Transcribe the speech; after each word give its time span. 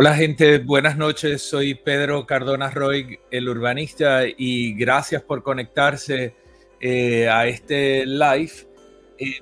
Hola 0.00 0.14
gente, 0.14 0.58
buenas 0.58 0.96
noches. 0.96 1.42
Soy 1.42 1.74
Pedro 1.74 2.24
Cardona 2.24 2.70
Roy, 2.70 3.18
el 3.32 3.48
urbanista, 3.48 4.22
y 4.28 4.74
gracias 4.74 5.24
por 5.24 5.42
conectarse 5.42 6.36
eh, 6.80 7.28
a 7.28 7.48
este 7.48 8.06
live. 8.06 8.52
Eh, 9.18 9.40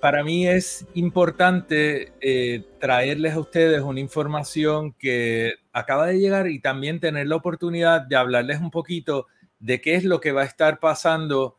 para 0.00 0.24
mí 0.24 0.48
es 0.48 0.86
importante 0.94 2.14
eh, 2.22 2.64
traerles 2.78 3.34
a 3.34 3.40
ustedes 3.40 3.82
una 3.82 4.00
información 4.00 4.94
que 4.94 5.52
acaba 5.70 6.06
de 6.06 6.18
llegar 6.18 6.48
y 6.48 6.60
también 6.60 6.98
tener 6.98 7.26
la 7.26 7.36
oportunidad 7.36 8.00
de 8.00 8.16
hablarles 8.16 8.58
un 8.58 8.70
poquito 8.70 9.26
de 9.58 9.82
qué 9.82 9.96
es 9.96 10.04
lo 10.04 10.18
que 10.18 10.32
va 10.32 10.40
a 10.40 10.46
estar 10.46 10.80
pasando 10.80 11.58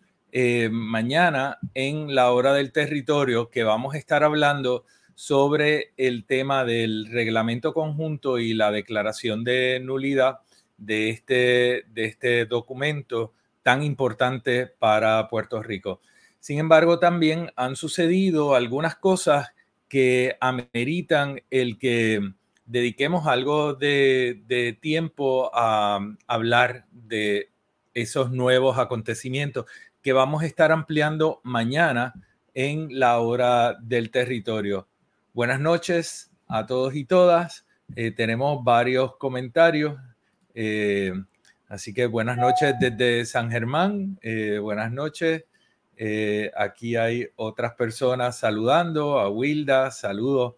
mañana 0.71 1.59
en 1.75 2.15
la 2.15 2.31
hora 2.31 2.53
del 2.53 2.71
territorio, 2.71 3.51
que 3.51 3.63
vamos 3.63 3.93
a 3.93 3.99
estar 3.99 4.23
hablando 4.23 4.85
sobre 5.15 5.93
el 5.97 6.25
tema 6.25 6.65
del 6.65 7.07
reglamento 7.11 7.73
conjunto 7.73 8.39
y 8.39 8.53
la 8.53 8.71
declaración 8.71 9.43
de 9.43 9.79
nulidad 9.79 10.39
de 10.77 11.09
este, 11.09 11.85
de 11.89 12.05
este 12.05 12.45
documento 12.45 13.33
tan 13.63 13.83
importante 13.83 14.67
para 14.67 15.27
Puerto 15.29 15.61
Rico. 15.61 16.01
Sin 16.39 16.57
embargo, 16.57 16.99
también 16.99 17.51
han 17.55 17.75
sucedido 17.75 18.55
algunas 18.55 18.95
cosas 18.95 19.49
que 19.87 20.37
ameritan 20.39 21.41
el 21.51 21.77
que 21.77 22.33
dediquemos 22.65 23.27
algo 23.27 23.75
de, 23.75 24.41
de 24.47 24.73
tiempo 24.73 25.51
a 25.53 25.99
hablar 26.25 26.85
de 26.91 27.51
esos 27.93 28.31
nuevos 28.31 28.79
acontecimientos 28.79 29.65
que 30.01 30.13
vamos 30.13 30.41
a 30.41 30.47
estar 30.47 30.71
ampliando 30.71 31.41
mañana 31.43 32.13
en 32.53 32.99
la 32.99 33.19
hora 33.19 33.77
del 33.81 34.09
territorio. 34.09 34.87
Buenas 35.33 35.61
noches 35.61 36.29
a 36.49 36.65
todos 36.65 36.93
y 36.93 37.05
todas. 37.05 37.65
Eh, 37.95 38.11
tenemos 38.11 38.61
varios 38.65 39.15
comentarios. 39.15 39.97
Eh, 40.53 41.13
así 41.69 41.93
que 41.93 42.05
buenas 42.05 42.35
noches 42.35 42.75
desde 42.77 43.25
San 43.25 43.49
Germán. 43.49 44.19
Eh, 44.21 44.57
buenas 44.57 44.91
noches. 44.91 45.45
aquí 46.57 46.97
hay 46.97 47.29
otras 47.37 47.75
personas 47.75 48.39
saludando. 48.39 49.19
A 49.21 49.29
Wilda, 49.29 49.89
saludos. 49.91 50.55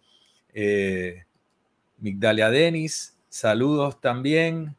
Migdalia 1.98 2.50
Denis, 2.50 3.16
saludos 3.28 4.00
también. 4.00 4.74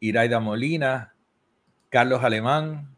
Iraida 0.00 0.38
Molina, 0.38 1.14
Carlos 1.88 2.22
Alemán 2.22 2.94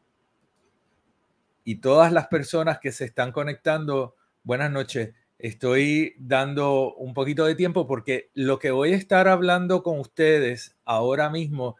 y 1.63 1.77
todas 1.77 2.11
las 2.11 2.27
personas 2.27 2.81
que 2.81 2.91
se 2.91 3.05
están 3.05 3.31
conectando. 3.31 4.17
Buenas 4.43 4.73
noches 4.73 5.15
estoy 5.43 6.15
dando 6.19 6.95
un 6.95 7.15
poquito 7.15 7.45
de 7.45 7.57
tiempo 7.57 7.89
porque 7.89 8.31
lo 8.33 8.61
que 8.61 8.71
voy 8.71 8.93
a 8.93 8.97
estar 8.97 9.27
hablando 9.27 9.83
con 9.83 9.99
ustedes 9.99 10.77
ahora 10.85 11.31
mismo 11.31 11.77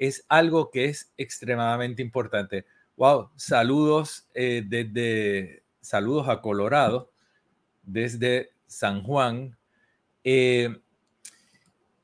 es 0.00 0.26
algo 0.28 0.72
que 0.72 0.86
es 0.86 1.12
extremadamente 1.16 2.02
importante. 2.02 2.66
Wow, 2.96 3.30
saludos 3.36 4.26
eh, 4.34 4.64
desde, 4.66 5.62
saludos 5.80 6.28
a 6.28 6.40
Colorado, 6.40 7.12
desde 7.84 8.50
San 8.66 9.04
Juan. 9.04 9.56
Eh, 10.24 10.76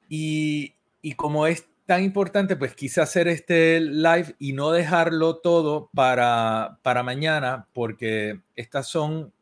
y, 0.09 0.77
y 1.03 1.15
como 1.15 1.49
es 1.49 1.67
tan 1.87 2.05
importante, 2.05 2.55
pues 2.55 2.77
quise 2.77 3.01
hacer 3.01 3.27
este 3.27 3.81
live 3.81 4.37
y 4.39 4.53
no 4.53 4.71
dejarlo 4.71 5.39
todo 5.39 5.91
para, 5.93 6.79
para 6.83 7.03
mañana, 7.03 7.67
porque 7.73 8.43
estas 8.55 8.87
son 8.87 9.33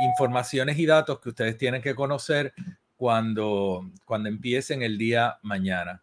informaciones 0.00 0.78
y 0.78 0.86
datos 0.86 1.20
que 1.20 1.30
ustedes 1.30 1.56
tienen 1.56 1.82
que 1.82 1.94
conocer 1.94 2.54
cuando, 2.96 3.90
cuando 4.04 4.28
empiecen 4.28 4.82
el 4.82 4.98
día 4.98 5.38
mañana. 5.42 6.02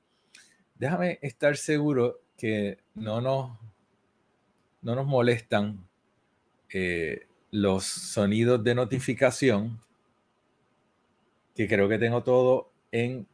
Déjame 0.75 1.19
estar 1.21 1.57
seguro 1.57 2.21
que 2.37 2.79
no 2.95 3.21
nos, 3.21 3.57
no 4.81 4.95
nos 4.95 5.05
molestan 5.05 5.87
eh, 6.69 7.27
los 7.51 7.85
sonidos 7.85 8.63
de 8.63 8.75
notificación, 8.75 9.79
que 11.55 11.67
creo 11.67 11.87
que 11.87 11.97
tengo 11.97 12.23
todo 12.23 12.71
en 12.91 13.27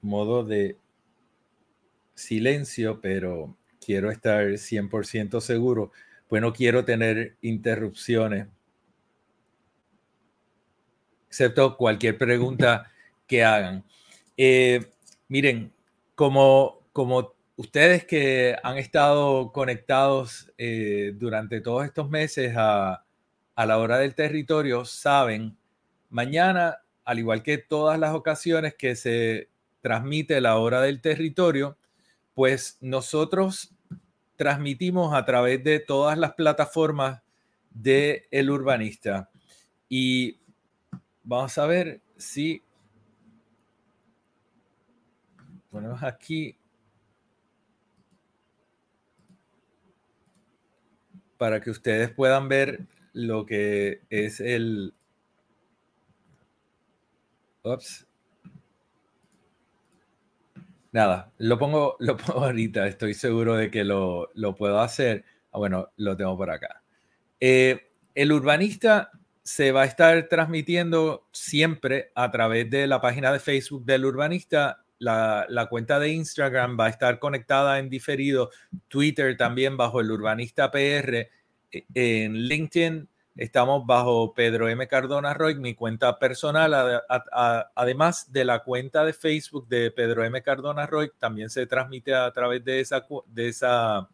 modo 0.00 0.44
de 0.44 0.76
silencio, 2.14 3.00
pero 3.00 3.56
quiero 3.84 4.10
estar 4.10 4.46
100% 4.46 5.40
seguro, 5.40 5.90
pues 6.28 6.40
no 6.42 6.52
quiero 6.52 6.84
tener 6.84 7.36
interrupciones 7.40 8.46
excepto 11.30 11.76
cualquier 11.76 12.18
pregunta 12.18 12.90
que 13.28 13.44
hagan. 13.44 13.84
Eh, 14.36 14.84
miren, 15.28 15.72
como, 16.16 16.82
como 16.92 17.34
ustedes 17.54 18.04
que 18.04 18.56
han 18.64 18.78
estado 18.78 19.52
conectados 19.52 20.52
eh, 20.58 21.12
durante 21.14 21.60
todos 21.60 21.84
estos 21.84 22.10
meses 22.10 22.54
a, 22.56 23.04
a 23.54 23.66
la 23.66 23.78
hora 23.78 23.98
del 23.98 24.16
territorio, 24.16 24.84
saben, 24.84 25.56
mañana, 26.08 26.78
al 27.04 27.20
igual 27.20 27.44
que 27.44 27.58
todas 27.58 27.96
las 27.96 28.12
ocasiones 28.12 28.74
que 28.74 28.96
se 28.96 29.48
transmite 29.82 30.40
la 30.40 30.56
hora 30.58 30.80
del 30.82 31.00
territorio, 31.00 31.78
pues 32.34 32.76
nosotros 32.80 33.72
transmitimos 34.34 35.14
a 35.14 35.24
través 35.24 35.62
de 35.62 35.78
todas 35.78 36.18
las 36.18 36.32
plataformas 36.32 37.22
de 37.70 38.26
Urbanista. 38.32 39.30
Y 39.88 40.39
Vamos 41.22 41.56
a 41.58 41.66
ver 41.66 42.00
si 42.16 42.62
ponemos 45.70 46.02
aquí 46.02 46.56
para 51.36 51.60
que 51.60 51.70
ustedes 51.70 52.10
puedan 52.10 52.48
ver 52.48 52.86
lo 53.12 53.46
que 53.46 54.02
es 54.10 54.40
el... 54.40 54.94
Ups. 57.62 58.06
Nada, 60.92 61.32
lo 61.38 61.58
pongo, 61.58 61.96
lo 62.00 62.16
pongo 62.16 62.44
ahorita, 62.44 62.86
estoy 62.86 63.14
seguro 63.14 63.54
de 63.54 63.70
que 63.70 63.84
lo, 63.84 64.28
puedo 64.58 64.80
hacer. 64.80 65.24
Ah, 65.52 65.58
bueno, 65.58 65.88
lo 65.96 66.16
tengo 66.16 66.36
por 66.36 66.50
acá. 66.50 66.82
Eh, 67.40 67.90
el 68.14 68.32
urbanista 68.32 69.10
se 69.42 69.72
va 69.72 69.82
a 69.82 69.86
estar 69.86 70.28
transmitiendo 70.28 71.26
siempre 71.32 72.12
a 72.14 72.30
través 72.30 72.68
de 72.70 72.86
la 72.86 73.00
página 73.00 73.32
de 73.32 73.40
Facebook 73.40 73.84
del 73.84 74.04
urbanista. 74.04 74.84
La, 74.98 75.66
cuenta 75.70 75.98
de 75.98 76.10
Instagram 76.10 76.78
va 76.78 76.86
a 76.86 76.90
estar 76.90 77.18
conectada 77.18 77.78
en 77.78 77.88
diferido. 77.88 78.50
Twitter 78.88 79.36
también 79.36 79.76
bajo 79.76 80.00
el 80.00 80.10
urbanista 80.10 80.70
PR. 80.70 81.28
E, 81.72 81.86
en 81.94 82.34
LinkedIn 82.34 83.08
estamos 83.36 83.86
bajo 83.86 84.34
Pedro 84.34 84.68
M. 84.68 84.86
Cardona 84.86 85.32
Roy, 85.32 85.54
mi 85.54 85.74
cuenta 85.74 86.18
personal. 86.18 87.02
además 87.74 88.30
de 88.30 88.44
la 88.44 88.62
cuenta 88.62 89.04
de 89.04 89.14
Facebook 89.14 89.66
de 89.68 89.90
Pedro 89.90 90.22
M. 90.24 90.42
Cardona 90.42 90.86
Roy, 90.86 91.10
también 91.18 91.48
se 91.48 91.66
transmite 91.66 92.14
a 92.14 92.30
través 92.32 92.62
de 92.62 92.80
esa, 92.80 93.06
de 93.26 93.48
esa 93.48 94.08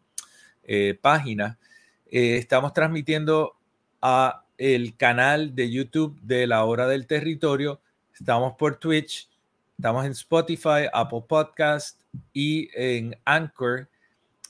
eh, 0.63 0.97
página. 1.01 1.59
Eh, 2.05 2.37
estamos 2.37 2.71
transmitiendo 2.71 3.57
a 4.01 4.45
el 4.57 4.95
canal 4.97 5.55
de 5.55 5.69
YouTube 5.69 6.19
de 6.21 6.47
la 6.47 6.63
hora 6.65 6.87
del 6.87 7.07
territorio. 7.07 7.79
Estamos 8.13 8.53
por 8.57 8.77
Twitch, 8.77 9.29
estamos 9.77 10.05
en 10.05 10.11
Spotify, 10.11 10.89
Apple 10.91 11.23
Podcast 11.27 12.01
y 12.33 12.69
en 12.73 13.15
Anchor. 13.25 13.87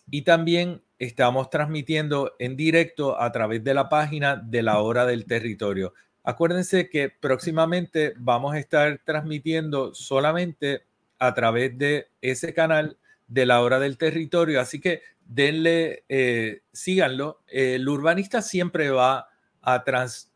Y 0.09 0.21
también 0.21 0.81
estamos 0.99 1.49
transmitiendo 1.49 2.33
en 2.39 2.55
directo 2.55 3.19
a 3.21 3.31
través 3.31 3.63
de 3.63 3.73
la 3.73 3.89
página 3.89 4.37
de 4.37 4.63
la 4.63 4.79
hora 4.79 5.05
del 5.05 5.25
territorio. 5.25 5.93
Acuérdense 6.23 6.89
que 6.89 7.09
próximamente 7.09 8.13
vamos 8.17 8.53
a 8.53 8.59
estar 8.59 8.99
transmitiendo 9.05 9.93
solamente 9.93 10.83
a 11.19 11.33
través 11.33 11.77
de 11.77 12.07
ese 12.21 12.53
canal 12.53 12.97
de 13.27 13.45
la 13.45 13.61
hora 13.61 13.79
del 13.79 13.97
territorio. 13.97 14.61
Así 14.61 14.79
que 14.79 15.01
denle, 15.25 16.03
eh, 16.09 16.61
síganlo. 16.71 17.41
El 17.47 17.87
urbanista 17.87 18.41
siempre 18.41 18.89
va 18.89 19.27
a 19.67 19.83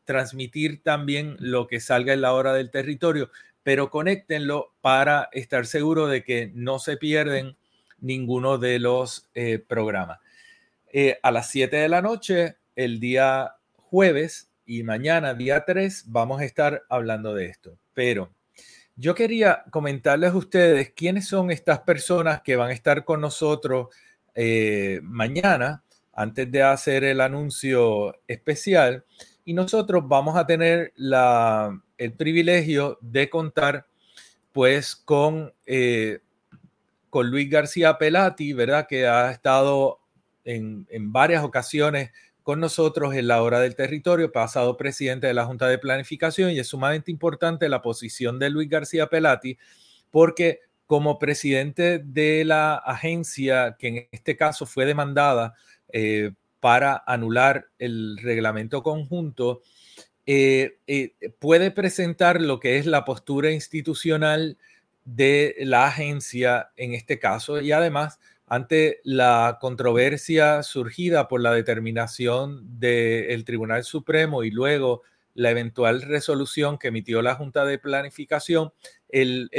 transmitir 0.04 0.84
también 0.84 1.38
lo 1.40 1.66
que 1.68 1.80
salga 1.80 2.12
en 2.12 2.20
la 2.20 2.34
hora 2.34 2.52
del 2.52 2.70
territorio, 2.70 3.32
pero 3.64 3.90
conéctenlo 3.90 4.74
para 4.82 5.30
estar 5.32 5.66
seguro 5.66 6.08
de 6.08 6.26
que 6.26 6.52
no 6.54 6.80
se 6.80 6.98
pierden 6.98 7.56
ninguno 8.02 8.58
de 8.58 8.80
los 8.80 9.30
eh, 9.34 9.58
programas. 9.66 10.20
Eh, 10.92 11.18
a 11.24 11.32
las 11.32 11.50
7 11.50 11.78
de 11.78 11.88
la 11.88 12.02
noche, 12.02 12.58
el 12.76 13.00
día 13.00 13.56
jueves 13.78 14.50
y 14.66 14.84
mañana, 14.84 15.34
día 15.34 15.64
3, 15.64 16.04
vamos 16.08 16.42
a 16.42 16.44
estar 16.44 16.84
hablando 16.90 17.34
de 17.34 17.46
esto. 17.46 17.78
Pero 17.94 18.34
yo 18.98 19.16
quería 19.16 19.64
comentarles 19.72 20.32
a 20.32 20.38
ustedes 20.38 20.92
quiénes 20.92 21.26
son 21.26 21.52
estas 21.52 21.80
personas 21.80 22.42
que 22.42 22.58
van 22.58 22.72
a 22.72 22.74
estar 22.74 23.06
con 23.06 23.22
nosotros 23.22 23.88
eh, 24.36 25.00
mañana 25.04 25.86
antes 26.14 26.52
de 26.52 26.64
hacer 26.64 27.04
el 27.04 27.22
anuncio 27.22 28.16
especial. 28.28 29.06
Y 29.46 29.54
nosotros 29.54 30.04
vamos 30.08 30.38
a 30.38 30.46
tener 30.46 30.94
la, 30.96 31.82
el 31.98 32.14
privilegio 32.14 32.98
de 33.02 33.30
contar 33.30 33.88
pues 34.52 34.96
con, 34.96 35.54
eh, 35.66 36.20
con 37.10 37.30
Luis 37.30 37.50
García 37.50 37.98
Pelati, 37.98 38.54
¿verdad? 38.54 38.88
Que 38.88 39.08
ha 39.08 39.32
estado 39.32 40.00
en, 40.44 40.88
en 40.90 41.12
varias 41.12 41.44
ocasiones 41.44 42.12
con 42.44 42.60
nosotros 42.60 43.14
en 43.14 43.28
la 43.28 43.42
hora 43.44 43.60
del 43.60 43.76
territorio, 43.76 44.32
pasado 44.32 44.76
presidente 44.76 45.28
de 45.28 45.34
la 45.34 45.46
Junta 45.46 45.68
de 45.68 45.78
Planificación 45.78 46.52
y 46.52 46.60
es 46.60 46.68
sumamente 46.68 47.12
importante 47.12 47.70
la 47.70 47.82
posición 47.82 48.40
de 48.40 48.50
Luis 48.50 48.68
García 48.68 49.08
Pelati 49.08 49.58
porque 50.10 50.60
como 50.88 51.20
presidente 51.20 52.00
de 52.00 52.44
la 52.44 52.76
agencia, 52.76 53.78
que 53.80 53.88
en 53.88 54.08
este 54.12 54.36
caso 54.36 54.66
fue 54.66 54.86
demandada 54.86 55.54
eh, 55.94 56.32
para 56.60 57.04
anular 57.06 57.68
el 57.80 58.18
reglamento 58.22 58.84
conjunto, 58.84 59.62
eh, 60.26 60.78
eh, 60.88 61.14
puede 61.40 61.72
presentar 61.72 62.42
lo 62.42 62.60
que 62.60 62.78
es 62.78 62.86
la 62.86 63.04
postura 63.04 63.52
institucional 63.52 64.58
de 65.04 65.56
la 65.62 65.88
agencia 65.88 66.70
en 66.78 66.94
este 66.94 67.18
caso 67.18 67.60
y 67.60 67.72
además 67.72 68.20
ante 68.46 69.00
la 69.04 69.58
controversia 69.60 70.62
surgida 70.62 71.28
por 71.28 71.42
la 71.42 71.54
determinación 71.54 72.80
del 72.80 73.44
Tribunal 73.46 73.84
Supremo 73.84 74.44
y 74.44 74.52
luego 74.52 75.02
la 75.34 75.52
eventual 75.52 76.02
resolución 76.02 76.78
que 76.78 76.90
emitió 76.90 77.22
la 77.22 77.36
Junta 77.36 77.66
de 77.66 77.80
Planificación, 77.80 78.74
el, 79.10 79.50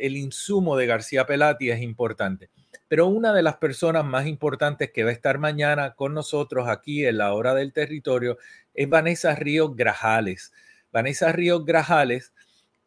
insumo 0.00 0.76
de 0.76 0.86
García 0.86 1.26
Pelati 1.26 1.70
es 1.70 1.82
importante. 1.82 2.50
Pero 2.90 3.06
una 3.06 3.32
de 3.32 3.44
las 3.44 3.58
personas 3.58 4.04
más 4.04 4.26
importantes 4.26 4.90
que 4.90 5.04
va 5.04 5.10
a 5.10 5.12
estar 5.12 5.38
mañana 5.38 5.94
con 5.94 6.12
nosotros 6.12 6.66
aquí 6.66 7.06
en 7.06 7.18
la 7.18 7.34
hora 7.34 7.54
del 7.54 7.72
territorio 7.72 8.36
es 8.74 8.88
Vanessa 8.88 9.32
Ríos 9.36 9.76
Grajales. 9.76 10.52
Vanessa 10.90 11.30
Ríos 11.30 11.64
Grajales 11.64 12.34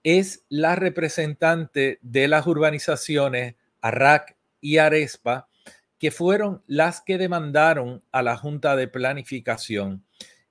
es 0.04 0.44
la 0.50 0.76
representante 0.76 2.00
de 2.02 2.28
las 2.28 2.46
urbanizaciones 2.46 3.56
Arrac 3.80 4.36
y 4.60 4.78
Arespa, 4.80 5.48
que 5.98 6.12
fueron 6.12 6.62
las 6.68 7.00
que 7.00 7.18
demandaron 7.18 8.04
a 8.12 8.22
la 8.24 8.36
Junta 8.36 8.76
de 8.76 8.90
Planificación. 8.90 10.04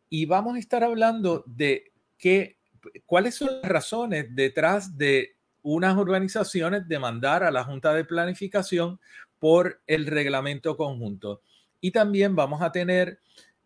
Y 0.08 0.24
vamos 0.24 0.56
a 0.56 0.60
estar 0.60 0.82
hablando 0.82 1.44
de 1.44 1.92
qué, 2.16 2.56
cuáles 3.04 3.34
son 3.34 3.60
las 3.60 3.70
razones 3.70 4.28
detrás 4.30 4.96
de 4.96 5.36
unas 5.60 5.94
urbanizaciones 5.94 6.88
demandar 6.88 7.42
a 7.44 7.50
la 7.50 7.64
Junta 7.64 7.92
de 7.92 8.06
Planificación 8.06 8.98
por 9.42 9.82
el 9.88 10.06
reglamento 10.06 10.76
conjunto. 10.76 11.42
Y 11.80 11.90
también 11.90 12.36
vamos 12.36 12.62
a 12.62 12.70
tener 12.70 13.18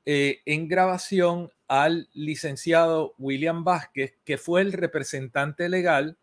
eh, 0.06 0.40
en 0.46 0.69
grabación 0.69 1.50
al 1.69 2.08
licenciado 2.14 3.14
William 3.19 3.62
Vázquez, 3.62 4.14
que 4.25 4.38
fue 4.38 4.62
el 4.62 4.73
representante 4.73 5.69
legal 5.69 6.17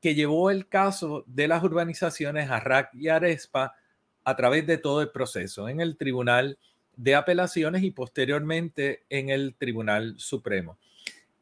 que 0.00 0.16
llevó 0.16 0.50
el 0.50 0.66
caso 0.66 1.22
de 1.28 1.46
las 1.46 1.62
urbanizaciones 1.62 2.50
Arrac 2.50 2.92
y 2.94 3.06
Arespa 3.06 3.76
a 4.24 4.34
través 4.34 4.66
de 4.66 4.76
todo 4.76 5.02
el 5.02 5.10
proceso 5.10 5.68
en 5.68 5.80
el 5.80 5.96
Tribunal 5.96 6.58
de 6.96 7.14
Apelaciones 7.14 7.84
y 7.84 7.92
posteriormente 7.92 9.04
en 9.08 9.28
el 9.28 9.54
Tribunal 9.54 10.16
Supremo. 10.18 10.78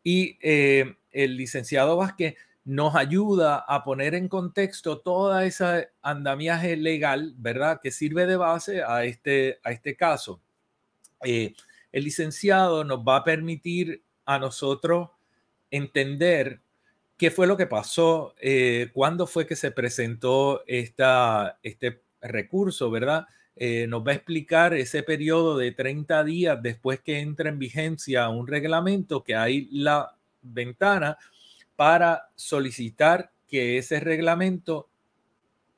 Y 0.03 0.37
eh, 0.43 0.97
el 1.13 1.39
licenciado 1.39 1.97
Vázquez 1.97 2.35
nos 2.65 2.95
ayuda 2.95 3.59
a 3.59 3.85
poner 3.85 4.15
en 4.15 4.29
contexto 4.29 4.99
toda 4.99 5.45
esa 5.45 5.87
andamiaje 6.01 6.77
legal, 6.77 7.35
¿verdad?, 7.37 7.81
que 7.83 7.91
sirve 7.91 8.27
de 8.27 8.37
base 8.37 8.83
a 8.83 9.05
este, 9.05 9.59
a 9.63 9.71
este 9.73 9.97
caso. 9.97 10.41
Eh, 11.23 11.55
el 11.93 12.05
licenciado 12.05 12.85
nos 12.85 13.01
va 13.01 13.17
a 13.17 13.25
permitir 13.25 14.03
a 14.25 14.39
nosotros 14.39 15.11
entender 15.71 16.61
qué 17.19 17.31
fue 17.31 17.47
lo 17.47 17.57
que 17.57 17.67
pasó, 17.67 18.35
eh, 18.41 18.91
cuándo 18.93 19.27
fue 19.27 19.47
que 19.47 19.57
se 19.57 19.71
presentó 19.71 20.63
esta, 20.67 21.59
este 21.63 22.03
recurso, 22.21 22.91
¿verdad? 22.91 23.27
Eh, 23.57 23.87
nos 23.89 24.05
va 24.05 24.13
a 24.13 24.15
explicar 24.15 24.75
ese 24.75 25.03
periodo 25.03 25.57
de 25.59 25.71
30 25.71 26.25
días 26.25 26.61
después 26.63 27.01
que 27.01 27.21
entra 27.21 27.51
en 27.51 27.59
vigencia 27.59 28.29
un 28.29 28.47
reglamento, 28.47 29.23
que 29.23 29.37
hay 29.37 29.69
la 29.71 30.17
ventana 30.43 31.19
para 31.77 32.31
solicitar 32.35 33.31
que 33.49 33.79
ese 33.79 34.01
reglamento 34.01 34.89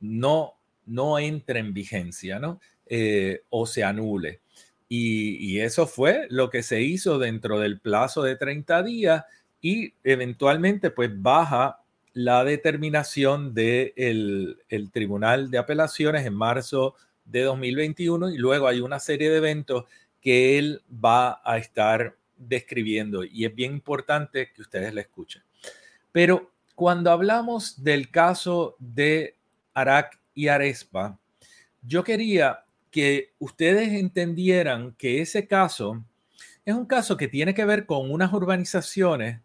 no, 0.01 0.55
no 0.85 1.19
entre 1.19 1.61
en 1.61 1.75
vigencia, 1.75 2.39
¿no? 2.39 2.61
Eh, 2.87 3.43
o 3.51 3.67
se 3.67 3.83
anule. 3.85 4.41
Y, 4.89 5.59
eso 5.59 5.87
fue 5.87 6.27
lo 6.31 6.49
que 6.49 6.63
se 6.63 6.83
hizo 6.83 7.19
dentro 7.19 7.59
del 7.59 7.81
plazo 7.81 8.23
de 8.23 8.37
30 8.37 8.83
días 8.85 9.25
y 9.61 9.95
eventualmente 10.05 10.91
pues 10.91 11.11
baja 11.21 11.81
la 12.13 12.45
determinación 12.45 13.53
del 13.53 13.93
de 13.97 14.57
el 14.69 14.91
Tribunal 14.93 15.51
de 15.51 15.59
Apelaciones 15.59 16.25
en 16.25 16.35
marzo 16.35 16.95
de 17.25 17.43
2021 17.43 18.31
y 18.31 18.39
luego 18.39 18.69
hay 18.69 18.81
una 18.81 19.01
serie 19.01 19.29
de 19.29 19.39
eventos 19.39 19.85
que 20.21 20.59
él 20.59 20.83
va 20.93 21.41
a 21.45 21.59
estar 21.59 22.17
describiendo 22.37 23.25
y 23.25 23.45
es 23.45 23.55
bien 23.55 23.73
importante 23.73 24.53
que 24.53 24.63
ustedes 24.63 24.95
la 24.95 25.01
escuchen. 25.01 25.43
Pero 26.17 26.51
cuando 26.75 27.11
hablamos 27.11 27.85
del 27.85 28.11
caso 28.11 28.75
de 28.79 29.37
Arac 29.75 30.19
y 30.33 30.49
Arespa, 30.49 31.21
yo 31.83 32.05
quería 32.05 32.65
que 32.91 33.35
ustedes 33.39 33.93
entendieran 33.93 34.95
que 34.97 35.21
ese 35.21 35.47
caso 35.47 36.03
es 36.65 36.75
un 36.75 36.87
caso 36.87 37.19
que 37.19 37.29
tiene 37.29 37.53
que 37.53 37.67
ver 37.67 37.85
con 37.85 38.11
unas 38.11 38.33
urbanizaciones 38.33 39.43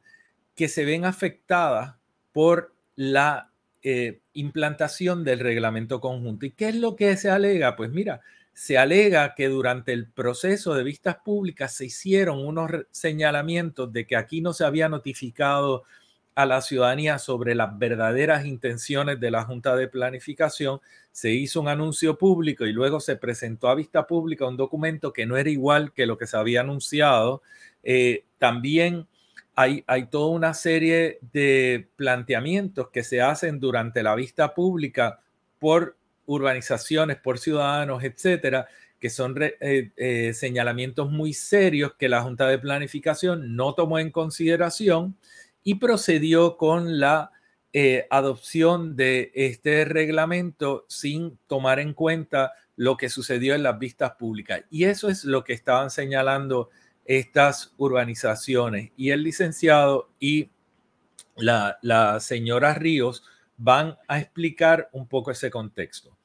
que 0.55 0.69
se 0.69 0.85
ven 0.85 1.03
afectadas 1.03 1.95
por 2.31 2.73
la 2.95 3.51
eh, 3.83 4.21
implantación 4.31 5.25
del 5.25 5.39
reglamento 5.39 5.99
conjunto. 5.99 6.45
¿Y 6.45 6.51
qué 6.51 6.69
es 6.69 6.75
lo 6.75 6.95
que 6.95 7.17
se 7.17 7.29
alega? 7.29 7.75
Pues 7.75 7.89
mira, 7.89 8.21
se 8.53 8.77
alega 8.77 9.35
que 9.35 9.49
durante 9.49 9.91
el 9.91 10.09
proceso 10.09 10.73
de 10.73 10.85
vistas 10.85 11.17
públicas 11.17 11.73
se 11.73 11.87
hicieron 11.87 12.45
unos 12.45 12.71
señalamientos 12.91 13.91
de 13.91 14.07
que 14.07 14.15
aquí 14.15 14.39
no 14.39 14.53
se 14.53 14.63
había 14.63 14.87
notificado 14.87 15.83
a 16.35 16.45
la 16.45 16.61
ciudadanía 16.61 17.19
sobre 17.19 17.55
las 17.55 17.77
verdaderas 17.77 18.45
intenciones 18.45 19.19
de 19.19 19.31
la 19.31 19.43
Junta 19.43 19.75
de 19.75 19.87
Planificación, 19.87 20.79
se 21.11 21.31
hizo 21.31 21.59
un 21.59 21.67
anuncio 21.67 22.17
público 22.17 22.65
y 22.65 22.73
luego 22.73 22.99
se 22.99 23.17
presentó 23.17 23.67
a 23.67 23.75
vista 23.75 24.07
pública 24.07 24.47
un 24.47 24.57
documento 24.57 25.11
que 25.11 25.25
no 25.25 25.37
era 25.37 25.49
igual 25.49 25.91
que 25.93 26.05
lo 26.05 26.17
que 26.17 26.27
se 26.27 26.37
había 26.37 26.61
anunciado. 26.61 27.41
Eh, 27.83 28.23
también 28.37 29.07
hay, 29.55 29.83
toda 30.09 30.31
una 30.31 30.53
serie 30.53 31.19
de 31.33 31.87
planteamientos 31.95 32.89
que 32.89 33.03
se 33.03 33.21
hacen 33.21 33.59
durante 33.59 34.01
la 34.01 34.15
vista 34.15 34.53
pública 34.53 35.19
por 35.59 35.97
urbanizaciones, 36.25 37.17
por 37.17 37.37
ciudadanos, 37.37 38.03
etcétera, 38.03 38.67
que 38.99 39.09
son 39.09 39.35
eh, 39.41 39.91
eh, 39.97 40.33
señalamientos 40.33 41.11
muy 41.11 41.33
serios 41.33 41.93
que 41.95 42.09
la 42.09 42.21
Junta 42.21 42.47
de 42.47 42.59
Planificación 42.59 43.55
no 43.55 43.73
tomó 43.73 43.99
en 43.99 44.11
consideración 44.11 45.15
y 45.63 45.75
procedió 45.75 46.57
con 46.57 46.99
la 46.99 47.31
eh, 47.73 48.05
adopción 48.09 48.95
de 48.95 49.31
este 49.33 49.85
reglamento 49.85 50.85
sin 50.89 51.37
tomar 51.47 51.79
en 51.79 51.93
cuenta 51.93 52.53
lo 52.75 52.97
que 52.97 53.09
sucedió 53.09 53.55
en 53.55 53.63
las 53.63 53.79
vistas 53.79 54.13
públicas. 54.19 54.63
Y 54.69 54.85
eso 54.85 55.07
es 55.07 55.23
lo 55.23 55.43
que 55.43 55.53
estaban 55.53 55.89
señalando 55.89 56.69
estas 57.05 57.73
urbanizaciones. 57.77 58.91
Y 58.97 59.11
el 59.11 59.23
licenciado 59.23 60.09
y 60.19 60.49
la, 61.35 61.77
la 61.81 62.19
señora 62.19 62.73
Ríos 62.73 63.23
van 63.57 63.97
a 64.07 64.19
explicar 64.19 64.89
un 64.91 65.07
poco 65.07 65.31
ese 65.31 65.49
contexto. 65.49 66.17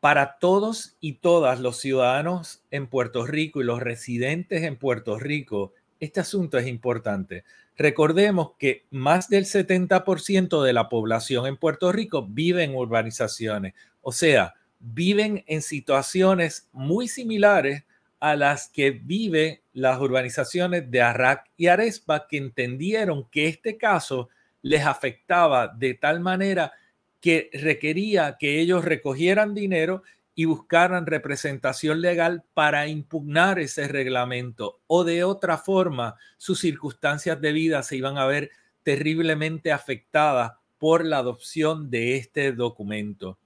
Para 0.00 0.38
todos 0.38 0.96
y 1.00 1.14
todas 1.14 1.60
los 1.60 1.78
ciudadanos 1.78 2.62
en 2.70 2.88
Puerto 2.88 3.24
Rico 3.26 3.60
y 3.60 3.64
los 3.64 3.80
residentes 3.80 4.62
en 4.62 4.76
Puerto 4.76 5.18
Rico, 5.18 5.72
este 6.00 6.20
asunto 6.20 6.58
es 6.58 6.66
importante. 6.66 7.44
Recordemos 7.76 8.52
que 8.58 8.84
más 8.90 9.28
del 9.28 9.44
70% 9.44 10.62
de 10.62 10.72
la 10.72 10.88
población 10.88 11.46
en 11.46 11.56
Puerto 11.56 11.90
Rico 11.90 12.26
vive 12.28 12.64
en 12.64 12.74
urbanizaciones, 12.74 13.74
o 14.02 14.12
sea, 14.12 14.54
viven 14.78 15.44
en 15.46 15.62
situaciones 15.62 16.68
muy 16.72 17.08
similares 17.08 17.84
a 18.20 18.36
las 18.36 18.68
que 18.68 18.90
viven 18.90 19.60
las 19.72 19.98
urbanizaciones 20.00 20.90
de 20.90 21.02
Arrac 21.02 21.50
y 21.56 21.68
Arespa 21.68 22.26
que 22.28 22.36
entendieron 22.36 23.28
que 23.30 23.48
este 23.48 23.76
caso 23.76 24.28
les 24.60 24.84
afectaba 24.84 25.68
de 25.68 25.94
tal 25.94 26.20
manera 26.20 26.72
que 27.20 27.50
requería 27.52 28.36
que 28.38 28.60
ellos 28.60 28.84
recogieran 28.84 29.54
dinero 29.54 30.02
y 30.34 30.46
buscaran 30.46 31.06
representación 31.06 32.00
legal 32.00 32.44
para 32.54 32.86
impugnar 32.86 33.58
ese 33.58 33.88
reglamento 33.88 34.80
o 34.86 35.04
de 35.04 35.24
otra 35.24 35.58
forma 35.58 36.16
sus 36.38 36.60
circunstancias 36.60 37.40
de 37.40 37.52
vida 37.52 37.82
se 37.82 37.96
iban 37.96 38.18
a 38.18 38.26
ver 38.26 38.50
terriblemente 38.82 39.72
afectadas 39.72 40.52
por 40.78 41.04
la 41.04 41.18
adopción 41.18 41.90
de 41.90 42.16
este 42.16 42.52
documento. 42.52 43.38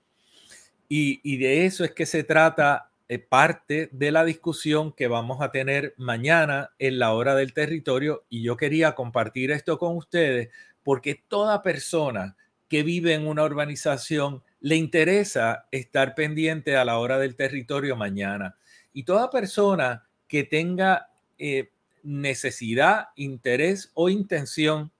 Y, 0.88 1.21
y 1.23 1.37
de 1.38 1.66
eso 1.66 1.85
es 1.85 1.90
que 1.90 2.07
se 2.07 2.25
trata 2.25 2.90
eh, 3.09 3.21
parte 3.21 3.88
de 3.93 4.11
la 4.11 4.25
discusión 4.25 4.93
que 4.93 5.07
vamos 5.07 5.40
a 5.40 5.52
tener 5.52 5.95
mañana 5.97 6.71
en 6.81 6.99
la 6.99 7.12
hora 7.12 7.37
del 7.37 7.52
territorio 7.52 8.25
y 8.28 8.43
yo 8.43 8.57
quería 8.57 8.97
compartir 8.97 9.52
esto 9.52 9.78
con 9.78 9.97
ustedes 9.97 10.49
porque 10.83 11.14
toda 11.28 11.62
persona 11.62 12.37
que 12.69 12.83
vive 12.83 13.14
en 13.14 13.28
una 13.28 13.45
urbanización 13.45 14.43
le 14.66 14.75
interesa 14.75 15.68
estar 15.70 16.16
pendiente 16.16 16.76
a 16.76 16.85
la 16.85 16.99
hora 16.99 17.20
del 17.20 17.37
territorio 17.37 17.94
mañana. 17.94 18.56
Y 18.92 19.04
toda 19.04 19.30
persona 19.30 20.08
que 20.26 20.42
tenga 20.42 21.08
eh, 21.38 21.70
necesidad, 22.02 23.11
interés 23.14 23.92
o 23.94 24.08
intención 24.08 24.90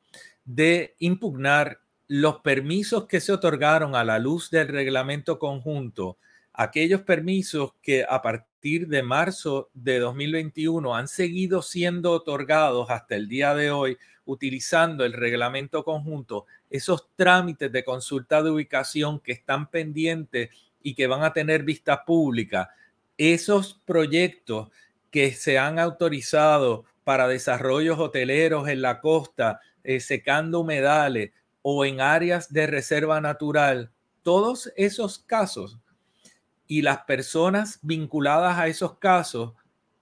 de 0.45 0.95
impugnar 1.01 1.81
los 2.07 2.43
permisos 2.43 3.07
que 3.07 3.19
se 3.19 3.33
otorgaron 3.33 3.97
a 3.97 4.05
la 4.05 4.21
luz 4.21 4.51
del 4.51 4.69
reglamento 4.69 5.41
conjunto, 5.41 6.17
aquellos 6.53 7.01
permisos 7.01 7.73
que 7.83 8.07
a 8.09 8.23
partir 8.23 8.87
de 8.87 9.03
marzo 9.03 9.71
de 9.75 9.99
2021 9.99 10.95
han 10.95 11.09
seguido 11.09 11.61
siendo 11.61 12.13
otorgados 12.13 12.89
hasta 12.89 13.17
el 13.17 13.27
día 13.27 13.53
de 13.53 13.73
hoy 13.73 13.99
utilizando 14.27 15.05
el 15.05 15.13
reglamento 15.13 15.85
conjunto, 15.85 16.47
esos 16.69 17.09
trámites 17.17 17.73
de 17.73 17.85
consulta 17.85 18.43
de 18.43 18.51
ubicación 18.51 19.21
que 19.21 19.33
están 19.33 19.71
pendientes 19.71 20.51
y 20.83 20.95
que 20.95 21.07
van 21.07 21.23
a 21.23 21.33
tener 21.33 21.63
vista 21.63 22.05
pública, 22.05 22.71
esos 23.17 23.81
proyectos 23.85 24.69
que 25.11 25.33
se 25.33 25.59
han 25.59 25.79
autorizado 25.79 26.85
para 27.05 27.29
desarrollos 27.29 27.99
hoteleros 27.99 28.69
en 28.69 28.83
la 28.83 29.01
costa, 29.01 29.61
eh, 29.85 30.01
secando 30.01 30.61
humedales 30.61 31.31
o 31.63 31.85
en 31.85 32.01
áreas 32.01 32.53
de 32.53 32.67
reserva 32.67 33.21
natural, 33.21 33.91
todos 34.23 34.73
esos 34.77 35.21
casos 35.21 35.79
y 36.67 36.83
las 36.83 37.05
personas 37.05 37.79
vinculadas 37.83 38.59
a 38.59 38.67
esos 38.67 38.99
casos 38.99 39.55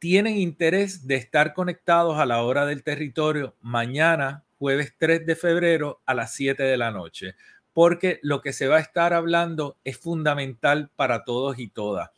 tienen 0.05 0.37
interés 0.37 1.07
de 1.07 1.15
estar 1.15 1.55
conectados 1.55 2.19
a 2.19 2.27
la 2.27 2.43
hora 2.43 2.67
del 2.67 2.83
territorio 2.83 3.57
mañana, 3.63 4.45
jueves 4.59 4.93
3 4.99 5.25
de 5.25 5.35
febrero 5.35 6.03
a 6.05 6.13
las 6.13 6.35
7 6.35 6.63
de 6.63 6.77
la 6.77 6.91
noche, 6.91 7.37
porque 7.73 8.21
lo 8.21 8.43
que 8.43 8.53
se 8.53 8.69
va 8.69 8.77
a 8.77 8.81
estar 8.81 9.15
hablando 9.15 9.79
es 9.83 9.97
fundamental 9.97 10.91
para 10.95 11.25
todos 11.25 11.59
y 11.59 11.69
todas. 11.69 12.11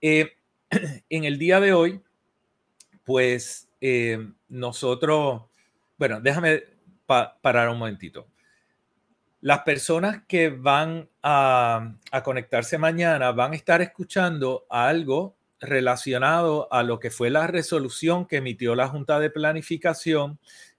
Eh, 0.00 0.34
en 1.10 1.24
el 1.24 1.36
día 1.36 1.58
de 1.58 1.72
hoy, 1.72 2.00
pues 3.02 3.68
eh, 3.80 4.30
nosotros, 4.48 5.42
bueno, 5.98 6.20
déjame 6.20 6.62
parar 7.06 7.70
un 7.70 7.78
momentito. 7.78 8.28
Las 9.40 9.62
personas 9.62 10.22
que 10.28 10.50
van 10.50 11.08
a, 11.24 11.92
a 12.12 12.22
conectarse 12.22 12.78
mañana 12.78 13.32
van 13.32 13.50
a 13.50 13.56
estar 13.56 13.82
escuchando 13.82 14.64
algo 14.70 15.39
relacionado 15.60 16.72
a 16.72 16.82
lo 16.82 16.98
que 16.98 17.10
fue 17.10 17.30
la 17.30 17.46
resolución 17.46 18.26
que 18.26 18.36
emitió 18.36 18.74
la 18.74 18.88
Junta 18.88 19.20
de 19.20 19.30
Planificación, 19.30 20.38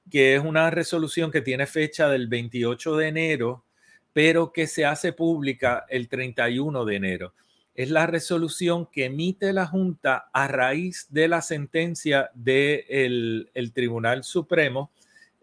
que 0.09 0.35
es 0.35 0.43
una 0.43 0.69
resolución 0.71 1.31
que 1.31 1.41
tiene 1.41 1.67
fecha 1.67 2.09
del 2.09 2.27
28 2.27 2.97
de 2.97 3.07
enero, 3.07 3.65
pero 4.13 4.51
que 4.51 4.67
se 4.67 4.85
hace 4.85 5.13
pública 5.13 5.85
el 5.89 6.09
31 6.09 6.83
de 6.85 6.95
enero. 6.95 7.33
Es 7.75 7.89
la 7.89 8.07
resolución 8.07 8.87
que 8.91 9.05
emite 9.05 9.53
la 9.53 9.67
Junta 9.67 10.29
a 10.33 10.47
raíz 10.47 11.07
de 11.09 11.27
la 11.27 11.41
sentencia 11.41 12.29
del 12.33 13.49
el 13.53 13.71
Tribunal 13.71 14.23
Supremo 14.23 14.91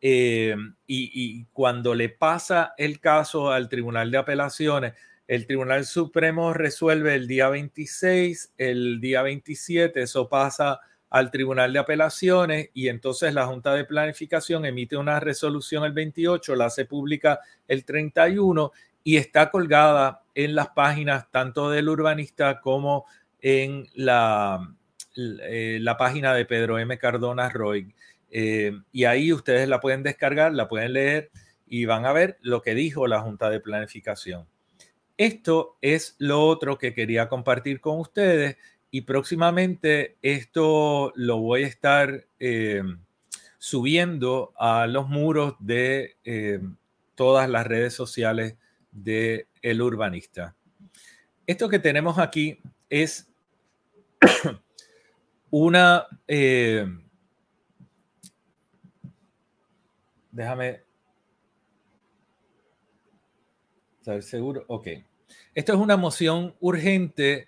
eh, 0.00 0.54
y 0.87 1.45
cuando 1.47 1.95
le 1.95 2.09
pasa 2.09 2.75
el 2.76 3.00
caso 3.00 3.50
al 3.50 3.68
Tribunal 3.68 4.11
de 4.11 4.18
Apelaciones, 4.18 4.95
el 5.28 5.47
Tribunal 5.47 5.85
Supremo 5.85 6.54
resuelve 6.54 7.14
el 7.14 7.28
día 7.28 7.50
26, 7.50 8.54
el 8.56 8.99
día 8.99 9.20
27, 9.20 10.00
eso 10.00 10.26
pasa 10.26 10.80
al 11.11 11.30
Tribunal 11.30 11.70
de 11.70 11.78
Apelaciones 11.78 12.70
y 12.73 12.88
entonces 12.88 13.35
la 13.35 13.47
Junta 13.47 13.75
de 13.75 13.85
Planificación 13.85 14.64
emite 14.64 14.97
una 14.97 15.20
resolución 15.20 15.85
el 15.85 15.92
28, 15.92 16.56
la 16.56 16.66
hace 16.66 16.87
pública 16.87 17.40
el 17.66 17.85
31 17.85 18.73
y 19.04 19.18
está 19.18 19.50
colgada 19.50 20.23
en 20.35 20.54
las 20.54 20.68
páginas 20.70 21.30
tanto 21.30 21.70
del 21.70 21.90
urbanista 21.90 22.61
como 22.62 23.04
en 23.42 23.87
la, 23.94 24.75
eh, 25.14 25.85
página 25.99 26.32
de 26.32 26.47
Pedro 26.47 26.78
M. 26.78 26.97
Cardona 26.97 27.50
Roy. 27.50 27.94
Eh, 28.30 28.73
y 28.92 29.04
ahí 29.04 29.35
ustedes 29.35 29.68
la 29.68 29.80
pueden 29.80 30.02
descargar, 30.02 30.54
la 30.54 30.68
pueden 30.68 30.94
leer 30.94 31.30
y 31.66 31.85
van 31.85 32.06
a 32.06 32.12
ver 32.12 32.38
lo 32.40 32.62
que 32.62 32.75
dijo 32.75 33.06
la 33.06 33.20
Junta 33.20 33.50
de 33.50 33.61
Planificación. 33.61 34.47
Esto 35.18 35.76
es 35.82 36.14
lo 36.18 36.46
otro 36.46 36.78
que 36.78 36.94
quería 36.94 37.28
compartir 37.28 37.80
con 37.80 37.98
ustedes 37.98 38.56
y 38.92 39.00
próximamente 39.00 40.16
esto 40.22 41.12
lo 41.16 41.38
voy 41.38 41.64
a 41.64 41.66
estar 41.66 42.25
eh, 42.38 42.84
subiendo 43.58 44.54
a 44.56 44.87
los 44.87 45.08
muros 45.08 45.56
de 45.58 46.16
eh, 46.25 46.60
todas 47.16 47.50
las 47.50 47.66
redes 47.66 47.94
sociales 47.94 48.54
de 48.92 49.48
El 49.60 49.82
Urbanista. 49.82 50.54
Esto 51.48 51.68
que 51.68 51.80
tenemos 51.80 52.20
aquí 52.20 52.60
es 52.88 53.28
una... 55.50 56.06
Eh, 56.28 56.87
déjame... 60.30 60.82
¿Estar 63.98 64.22
seguro? 64.22 64.64
Ok. 64.68 64.87
Esto 65.54 65.73
es 65.73 65.78
una 65.78 65.97
moción 65.97 66.54
urgente 66.61 67.47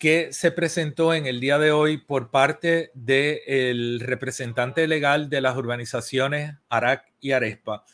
que 0.00 0.32
se 0.32 0.50
presentó 0.50 1.12
en 1.12 1.26
el 1.26 1.40
día 1.40 1.58
de 1.58 1.72
hoy 1.72 1.98
por 1.98 2.30
parte 2.30 2.90
del 2.94 4.00
representante 4.00 4.88
legal 4.88 5.28
de 5.28 5.42
las 5.42 5.56
urbanizaciones 5.56 6.54
Arac 6.70 7.12
y 7.20 7.32
Arespa, 7.32 7.84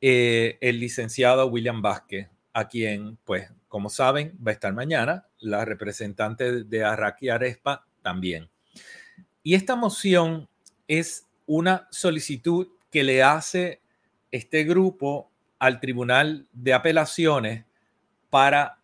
eh, 0.00 0.58
el 0.60 0.80
licenciado 0.80 1.46
William 1.46 1.80
Vázquez, 1.80 2.28
a 2.52 2.66
quien, 2.66 3.18
pues, 3.24 3.52
como 3.68 3.88
saben, 3.88 4.36
va 4.44 4.50
a 4.50 4.54
estar 4.54 4.72
mañana, 4.72 5.28
la 5.38 5.64
representante 5.64 6.64
de 6.64 6.84
Arac 6.84 7.18
y 7.20 7.28
Arespa 7.28 7.86
también. 8.02 8.50
Y 9.44 9.54
esta 9.54 9.76
moción 9.76 10.48
es 10.88 11.28
una 11.46 11.86
solicitud 11.92 12.66
que 12.90 13.04
le 13.04 13.22
hace 13.22 13.80
este 14.32 14.64
grupo 14.64 15.30
al 15.60 15.78
Tribunal 15.78 16.48
de 16.52 16.74
Apelaciones 16.74 17.64
para 18.30 18.78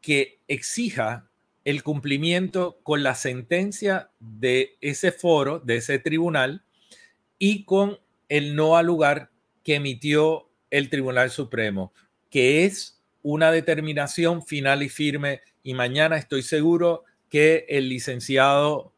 que 0.00 0.40
exija 0.48 1.28
el 1.64 1.82
cumplimiento 1.82 2.78
con 2.82 3.02
la 3.02 3.14
sentencia 3.16 4.10
de 4.20 4.76
ese 4.80 5.10
foro, 5.10 5.58
de 5.58 5.76
ese 5.76 5.98
tribunal, 5.98 6.64
y 7.38 7.64
con 7.64 7.98
el 8.28 8.54
no 8.54 8.76
al 8.76 8.86
lugar 8.86 9.30
que 9.64 9.74
emitió 9.74 10.48
el 10.70 10.88
Tribunal 10.88 11.30
Supremo, 11.30 11.92
que 12.30 12.64
es 12.64 13.02
una 13.22 13.50
determinación 13.50 14.46
final 14.46 14.82
y 14.84 14.88
firme. 14.88 15.40
Y 15.64 15.74
mañana 15.74 16.16
estoy 16.16 16.42
seguro 16.42 17.04
que 17.28 17.66
el 17.68 17.88
licenciado 17.88 18.92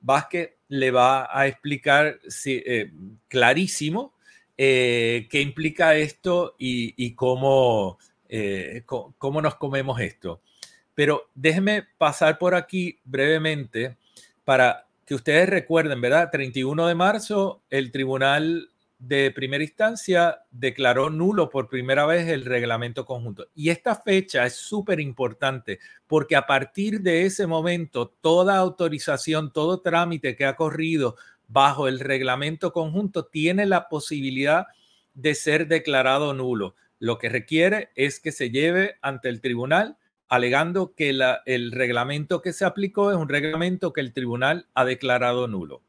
Vázquez 0.00 0.50
le 0.68 0.92
va 0.92 1.28
a 1.36 1.48
explicar 1.48 2.20
eh, 2.46 2.92
clarísimo 3.26 4.14
eh, 4.56 5.26
qué 5.30 5.40
implica 5.40 5.96
esto 5.96 6.54
y 6.58 7.14
cómo 7.16 7.98
eh, 8.36 8.82
cómo 8.84 9.40
nos 9.40 9.54
comemos 9.54 10.00
esto. 10.00 10.40
Pero 10.92 11.30
déjenme 11.36 11.86
pasar 11.96 12.36
por 12.36 12.56
aquí 12.56 12.98
brevemente 13.04 13.96
para 14.44 14.88
que 15.06 15.14
ustedes 15.14 15.48
recuerden, 15.48 16.00
¿verdad? 16.00 16.30
31 16.32 16.88
de 16.88 16.94
marzo, 16.96 17.62
el 17.70 17.92
Tribunal 17.92 18.70
de 18.98 19.30
Primera 19.30 19.62
Instancia 19.62 20.40
declaró 20.50 21.10
nulo 21.10 21.48
por 21.48 21.68
primera 21.68 22.06
vez 22.06 22.26
el 22.28 22.44
reglamento 22.44 23.04
conjunto. 23.04 23.46
Y 23.54 23.70
esta 23.70 23.94
fecha 23.94 24.44
es 24.46 24.54
súper 24.54 24.98
importante 24.98 25.78
porque 26.08 26.34
a 26.34 26.44
partir 26.44 27.02
de 27.02 27.26
ese 27.26 27.46
momento, 27.46 28.08
toda 28.20 28.56
autorización, 28.56 29.52
todo 29.52 29.80
trámite 29.80 30.34
que 30.34 30.44
ha 30.44 30.56
corrido 30.56 31.14
bajo 31.46 31.86
el 31.86 32.00
reglamento 32.00 32.72
conjunto 32.72 33.26
tiene 33.26 33.64
la 33.64 33.88
posibilidad 33.88 34.66
de 35.14 35.36
ser 35.36 35.68
declarado 35.68 36.34
nulo. 36.34 36.74
Lo 37.04 37.18
que 37.18 37.28
requiere 37.28 37.90
es 37.96 38.18
que 38.18 38.32
se 38.32 38.48
lleve 38.48 38.96
ante 39.02 39.28
el 39.28 39.42
tribunal 39.42 39.98
alegando 40.26 40.94
que 40.94 41.10
el 41.44 41.70
reglamento 41.70 42.40
que 42.40 42.54
se 42.54 42.64
aplicó 42.64 43.10
es 43.10 43.18
un 43.18 43.28
reglamento 43.28 43.92
que 43.92 44.00
el 44.00 44.14
tribunal 44.14 44.68
ha 44.72 44.86
declarado 44.86 45.46
nulo. 45.46 45.82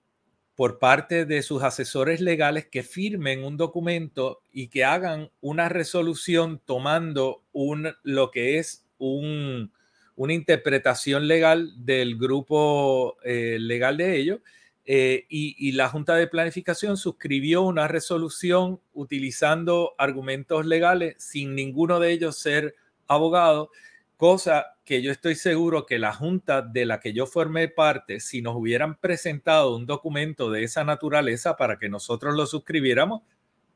por 0.55 0.79
parte 0.79 1.25
de 1.25 1.41
sus 1.41 1.63
asesores 1.63 2.21
legales 2.21 2.67
que 2.67 2.83
firmen 2.83 3.43
un 3.43 3.57
documento 3.57 4.43
y 4.53 4.69
que 4.69 4.85
hagan 4.85 5.31
una 5.41 5.71
resolución 5.71 6.61
tomando 6.63 7.43
un, 7.53 7.95
lo 8.03 8.31
que 8.31 8.59
es 8.59 8.85
un, 8.99 9.73
una 10.15 10.35
interpretación 10.35 11.27
legal 11.27 11.73
del 11.87 12.19
grupo 12.19 13.17
eh, 13.25 13.57
legal 13.59 13.97
de 13.97 14.17
ellos. 14.17 14.41
Eh, 14.89 15.27
y, 15.29 15.57
y, 15.59 15.73
la 15.73 15.89
Junta 15.89 16.15
de 16.15 16.29
Planificación 16.29 16.97
suscribió 16.97 17.63
una 17.63 17.89
resolución 17.89 18.81
utilizando 18.95 19.97
argumentos 19.99 20.65
legales 20.65 21.17
sin 21.19 21.57
ninguno 21.57 21.99
de 21.99 22.13
ellos 22.13 22.39
ser 22.39 22.77
abogado, 23.09 23.71
cosa 24.17 24.77
que 24.85 25.03
yo 25.03 25.11
estoy 25.11 25.35
seguro 25.35 25.85
que 25.85 25.99
la 25.99 26.13
junta 26.13 26.63
de 26.63 26.87
la 26.87 27.01
que 27.01 27.13
yo 27.13 27.27
formé 27.27 27.67
parte, 27.67 28.21
si 28.21 28.41
nos 28.41 28.55
hubieran 28.55 28.95
presentado 28.95 29.75
un 29.75 29.87
documento 29.87 30.51
de 30.53 30.63
esa 30.63 30.85
naturaleza 30.85 31.57
para 31.57 31.79
que 31.79 31.89
nosotros 31.89 32.37
lo 32.37 32.47
suscribiéramos, 32.47 33.23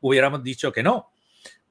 hubiéramos 0.01 0.45
dicho 0.45 0.73
que 0.73 0.85
no. 0.85 1.11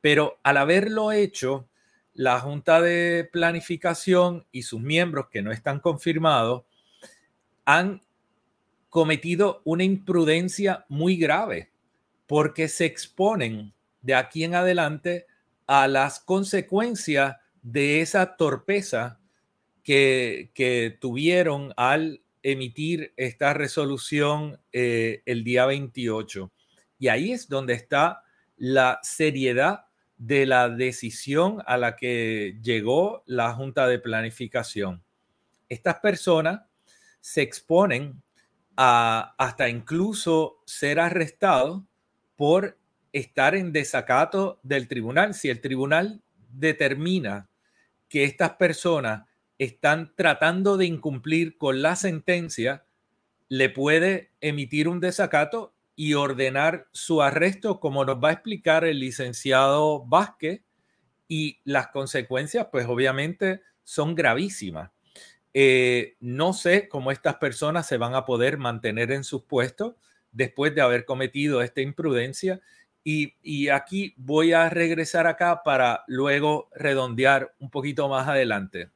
Pero 0.01 0.39
al 0.43 0.57
haberlo 0.57 1.13
hecho, 1.13 1.69
la 2.13 2.39
junta 2.41 2.81
de 2.81 3.29
planificación 3.31 4.45
y 4.51 4.63
sus 4.63 4.81
miembros 4.81 5.27
que 5.31 5.41
no 5.41 5.53
están 5.53 5.79
confirmados 5.79 6.63
han 7.63 8.01
cometido 8.89 9.61
una 9.65 9.83
imprudencia 9.83 10.85
muy 10.89 11.15
grave 11.17 11.71
porque 12.27 12.67
se 12.67 12.85
exponen 12.85 13.73
de 14.01 14.15
aquí 14.15 14.43
en 14.43 14.55
adelante 14.55 15.25
a 15.65 15.87
las 15.87 16.19
consecuencias 16.19 17.37
de 17.61 18.01
esa 18.01 18.35
torpeza 18.37 19.19
que, 19.83 20.97
tuvieron 20.99 21.73
al 21.75 22.21
emitir 22.43 23.13
esta 23.17 23.53
resolución 23.53 24.59
eh, 24.71 25.23
el 25.25 25.43
día 25.43 25.65
28. 25.65 26.51
Y 26.99 27.07
ahí 27.07 27.31
es 27.31 27.49
donde 27.49 27.73
está 27.73 28.23
la 28.57 28.99
seriedad 29.01 29.85
de 30.17 30.45
la 30.45 30.69
decisión 30.69 31.63
a 31.65 31.77
la 31.77 31.95
que 31.95 32.59
llegó 32.61 33.23
la 33.25 33.53
Junta 33.53 33.87
de 33.87 33.99
Planificación. 33.99 35.01
Estas 35.67 35.95
personas 35.95 36.61
se 37.21 37.41
exponen 37.41 38.21
hasta 38.81 39.67
incluso 39.67 40.61
ser 40.65 41.01
arrestados 41.01 41.83
por 42.37 42.77
estar 43.11 43.53
en 43.55 43.73
desacato 43.73 44.59
del 44.63 44.87
tribunal. 44.87 45.33
Si 45.33 45.49
el 45.49 45.59
tribunal 45.59 46.21
determina 46.53 47.49
que 48.07 48.23
estas 48.23 48.51
personas 48.51 49.27
están 49.57 50.13
tratando 50.15 50.77
de 50.77 50.85
incumplir 50.85 51.57
con 51.57 51.81
la 51.81 51.97
sentencia, 51.97 52.85
le 53.49 53.69
puede 53.69 54.31
emitir 54.39 54.87
un 54.87 55.01
desacato 55.01 55.73
y 55.97 56.13
ordenar 56.13 56.87
su 56.93 57.21
arresto, 57.21 57.81
como 57.81 58.05
nos 58.05 58.23
va 58.23 58.29
a 58.29 58.33
explicar 58.33 58.85
el 58.85 59.01
licenciado 59.01 60.05
Vázquez, 60.05 60.61
y 61.27 61.59
las 61.65 61.89
consecuencias, 61.89 62.67
pues 62.71 62.87
obviamente, 62.87 63.61
son 63.83 64.15
gravísimas. 64.15 64.91
Eh, 65.53 66.15
no 66.19 66.53
sé 66.53 66.87
cómo 66.87 67.11
estas 67.11 67.35
personas 67.35 67.87
se 67.87 67.97
van 67.97 68.13
a 68.15 68.25
poder 68.25 68.57
mantener 68.57 69.11
en 69.11 69.23
sus 69.23 69.43
puestos 69.43 69.95
después 70.31 70.75
de 70.75 70.81
haber 70.81 71.05
cometido 71.05 71.61
esta 71.61 71.81
imprudencia. 71.81 72.61
Y, 73.03 73.69
aquí 73.69 74.13
voy 74.17 74.53
a 74.53 74.69
regresar 74.69 75.25
acá 75.25 75.63
para 75.63 76.03
luego 76.07 76.69
redondear 76.75 77.55
un 77.57 77.71
poquito 77.71 78.07
más 78.07 78.27
adelante. 78.27 78.91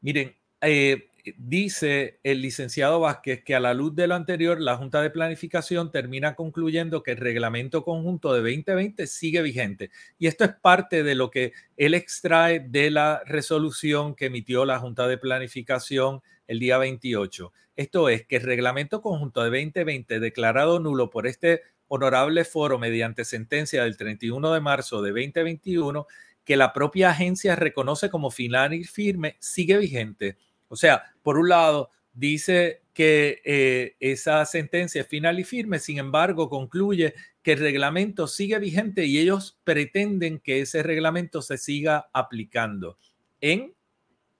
Miren, 0.00 0.34
eh, 0.60 1.09
dice 1.36 2.20
el 2.22 2.42
licenciado 2.42 3.00
Vázquez 3.00 3.42
que 3.44 3.54
a 3.54 3.60
la 3.60 3.74
luz 3.74 3.94
de 3.94 4.06
lo 4.06 4.14
anterior, 4.14 4.60
la 4.60 4.76
Junta 4.76 5.02
de 5.02 5.10
Planificación 5.10 5.90
termina 5.90 6.34
concluyendo 6.34 7.02
que 7.02 7.12
el 7.12 7.16
reglamento 7.16 7.84
conjunto 7.84 8.32
de 8.32 8.40
2020 8.40 9.06
sigue 9.06 9.42
vigente. 9.42 9.90
Y 10.18 10.26
esto 10.26 10.44
es 10.44 10.52
parte 10.52 11.02
de 11.02 11.14
lo 11.14 11.30
que 11.30 11.52
él 11.76 11.94
extrae 11.94 12.60
de 12.60 12.90
la 12.90 13.22
resolución 13.26 14.14
que 14.14 14.26
emitió 14.26 14.64
la 14.64 14.78
Junta 14.78 15.08
de 15.08 15.18
Planificación 15.18 16.22
el 16.46 16.58
día 16.58 16.78
28. 16.78 17.52
Esto 17.76 18.08
es 18.08 18.26
que 18.26 18.36
el 18.36 18.42
reglamento 18.42 19.00
conjunto 19.00 19.42
de 19.42 19.48
2020 19.48 20.20
declarado 20.20 20.80
nulo 20.80 21.10
por 21.10 21.26
este 21.26 21.62
honorable 21.88 22.44
foro 22.44 22.78
mediante 22.78 23.24
sentencia 23.24 23.84
del 23.84 23.96
31 23.96 24.52
de 24.52 24.60
marzo 24.60 25.02
de 25.02 25.10
2021 25.10 26.06
que 26.44 26.56
la 26.56 26.72
propia 26.72 27.10
agencia 27.10 27.56
reconoce 27.56 28.10
como 28.10 28.30
final 28.30 28.72
y 28.72 28.84
firme 28.84 29.36
sigue 29.38 29.76
vigente. 29.78 30.36
O 30.68 30.76
sea, 30.76 31.09
por 31.30 31.38
un 31.38 31.48
lado, 31.48 31.90
dice 32.12 32.82
que 32.92 33.40
eh, 33.44 33.94
esa 34.00 34.44
sentencia 34.46 35.02
es 35.02 35.06
final 35.06 35.38
y 35.38 35.44
firme, 35.44 35.78
sin 35.78 35.98
embargo, 35.98 36.50
concluye 36.50 37.14
que 37.44 37.52
el 37.52 37.60
reglamento 37.60 38.26
sigue 38.26 38.58
vigente 38.58 39.04
y 39.04 39.20
ellos 39.20 39.56
pretenden 39.62 40.40
que 40.40 40.60
ese 40.60 40.82
reglamento 40.82 41.40
se 41.40 41.56
siga 41.56 42.10
aplicando 42.12 42.98
en 43.40 43.76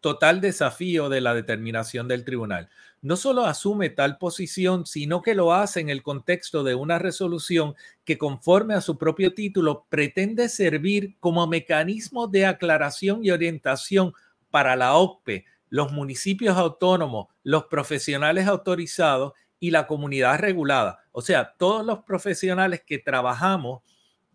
total 0.00 0.40
desafío 0.40 1.08
de 1.08 1.20
la 1.20 1.32
determinación 1.32 2.08
del 2.08 2.24
tribunal. 2.24 2.70
No 3.02 3.14
solo 3.14 3.44
asume 3.44 3.88
tal 3.88 4.18
posición, 4.18 4.84
sino 4.84 5.22
que 5.22 5.36
lo 5.36 5.54
hace 5.54 5.78
en 5.78 5.90
el 5.90 6.02
contexto 6.02 6.64
de 6.64 6.74
una 6.74 6.98
resolución 6.98 7.76
que 8.04 8.18
conforme 8.18 8.74
a 8.74 8.80
su 8.80 8.98
propio 8.98 9.32
título 9.32 9.86
pretende 9.88 10.48
servir 10.48 11.14
como 11.20 11.46
mecanismo 11.46 12.26
de 12.26 12.46
aclaración 12.46 13.24
y 13.24 13.30
orientación 13.30 14.12
para 14.50 14.74
la 14.74 14.94
OPE, 14.94 15.44
los 15.70 15.92
municipios 15.92 16.56
autónomos, 16.56 17.28
los 17.42 17.64
profesionales 17.64 18.46
autorizados 18.46 19.32
y 19.58 19.70
la 19.70 19.86
comunidad 19.86 20.38
regulada. 20.38 20.98
O 21.12 21.22
sea, 21.22 21.54
todos 21.58 21.86
los 21.86 22.00
profesionales 22.00 22.82
que 22.84 22.98
trabajamos 22.98 23.82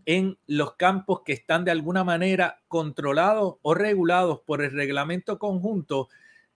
en 0.05 0.37
los 0.47 0.75
campos 0.75 1.21
que 1.25 1.33
están 1.33 1.65
de 1.65 1.71
alguna 1.71 2.03
manera 2.03 2.57
controlados 2.67 3.55
o 3.61 3.73
regulados 3.73 4.41
por 4.45 4.61
el 4.61 4.71
reglamento 4.71 5.37
conjunto, 5.39 6.09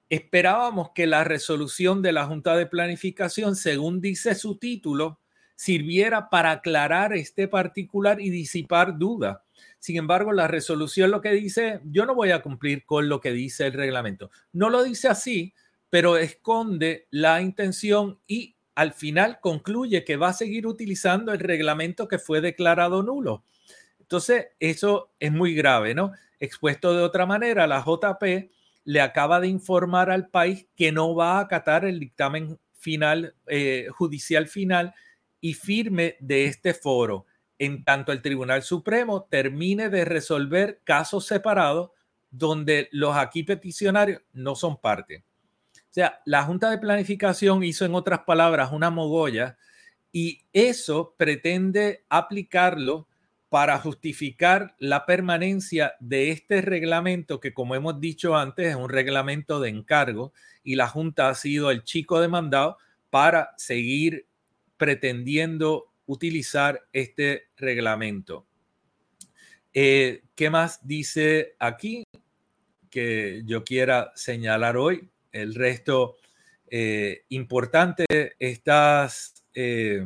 esperábamos 0.07 0.91
que 0.95 1.07
la 1.07 1.23
resolución 1.23 2.01
de 2.01 2.13
la 2.13 2.25
Junta 2.25 2.55
de 2.55 2.67
Planificación, 2.67 3.55
según 3.55 4.01
dice 4.01 4.35
su 4.35 4.57
título, 4.57 5.19
sirviera 5.55 6.29
para 6.29 6.51
aclarar 6.51 7.13
este 7.13 7.47
particular 7.47 8.21
y 8.21 8.29
disipar 8.29 8.97
dudas. 8.97 9.39
Sin 9.79 9.97
embargo, 9.97 10.31
la 10.31 10.47
resolución 10.47 11.11
lo 11.11 11.21
que 11.21 11.31
dice, 11.31 11.79
yo 11.85 12.05
no 12.05 12.15
voy 12.15 12.31
a 12.31 12.41
cumplir 12.41 12.85
con 12.85 13.09
lo 13.09 13.21
que 13.21 13.31
dice 13.31 13.67
el 13.67 13.73
reglamento. 13.73 14.31
No 14.53 14.69
lo 14.69 14.83
dice 14.83 15.07
así, 15.07 15.53
pero 15.89 16.17
esconde 16.17 17.07
la 17.11 17.41
intención 17.41 18.19
y 18.27 18.55
al 18.75 18.93
final 18.93 19.39
concluye 19.41 20.05
que 20.05 20.15
va 20.15 20.29
a 20.29 20.33
seguir 20.33 20.67
utilizando 20.67 21.33
el 21.33 21.39
reglamento 21.39 22.07
que 22.07 22.19
fue 22.19 22.41
declarado 22.41 23.03
nulo. 23.03 23.43
Entonces, 23.99 24.47
eso 24.59 25.11
es 25.19 25.31
muy 25.31 25.53
grave, 25.53 25.93
¿no? 25.93 26.13
Expuesto 26.39 26.95
de 26.95 27.03
otra 27.03 27.25
manera, 27.25 27.67
la 27.67 27.83
JP 27.83 28.49
le 28.85 29.01
acaba 29.01 29.39
de 29.39 29.47
informar 29.47 30.09
al 30.09 30.29
país 30.29 30.67
que 30.75 30.91
no 30.91 31.13
va 31.13 31.37
a 31.37 31.41
acatar 31.41 31.85
el 31.85 31.99
dictamen 31.99 32.57
final, 32.73 33.35
eh, 33.47 33.87
judicial 33.91 34.47
final 34.47 34.95
y 35.41 35.53
firme 35.53 36.15
de 36.19 36.45
este 36.45 36.73
foro, 36.73 37.25
en 37.59 37.83
tanto 37.83 38.11
el 38.11 38.21
Tribunal 38.21 38.63
Supremo 38.63 39.27
termine 39.29 39.89
de 39.89 40.05
resolver 40.05 40.81
casos 40.83 41.27
separados 41.27 41.91
donde 42.31 42.87
los 42.91 43.15
aquí 43.15 43.43
peticionarios 43.43 44.21
no 44.33 44.55
son 44.55 44.77
parte. 44.77 45.23
O 45.75 45.91
sea, 45.91 46.21
la 46.25 46.43
Junta 46.43 46.69
de 46.69 46.77
Planificación 46.77 47.63
hizo, 47.63 47.85
en 47.85 47.95
otras 47.95 48.21
palabras, 48.21 48.71
una 48.71 48.89
mogolla 48.89 49.57
y 50.11 50.41
eso 50.53 51.15
pretende 51.17 52.05
aplicarlo 52.09 53.07
para 53.49 53.79
justificar 53.79 54.75
la 54.77 55.07
permanencia 55.07 55.93
de 55.99 56.29
este 56.29 56.61
reglamento 56.61 57.39
que, 57.39 57.53
como 57.53 57.75
hemos 57.75 57.99
dicho 57.99 58.37
antes, 58.37 58.67
es 58.67 58.75
un 58.75 58.89
reglamento 58.89 59.59
de 59.59 59.69
encargo 59.69 60.33
y 60.63 60.75
la 60.75 60.87
Junta 60.87 61.29
ha 61.29 61.35
sido 61.35 61.71
el 61.71 61.83
chico 61.83 62.21
demandado 62.21 62.77
para 63.09 63.53
seguir 63.57 64.27
pretendiendo 64.77 65.88
utilizar 66.09 66.81
este 66.91 67.49
reglamento. 67.55 68.47
Eh, 69.71 70.23
¿Qué 70.35 70.49
más 70.49 70.85
dice 70.85 71.55
aquí 71.59 72.03
que 72.89 73.43
yo 73.45 73.63
quiera 73.63 74.11
señalar 74.15 74.75
hoy? 74.75 75.07
El 75.31 75.53
resto 75.53 76.17
eh, 76.67 77.25
importante, 77.29 78.05
estas, 78.39 79.35
eh, 79.53 80.03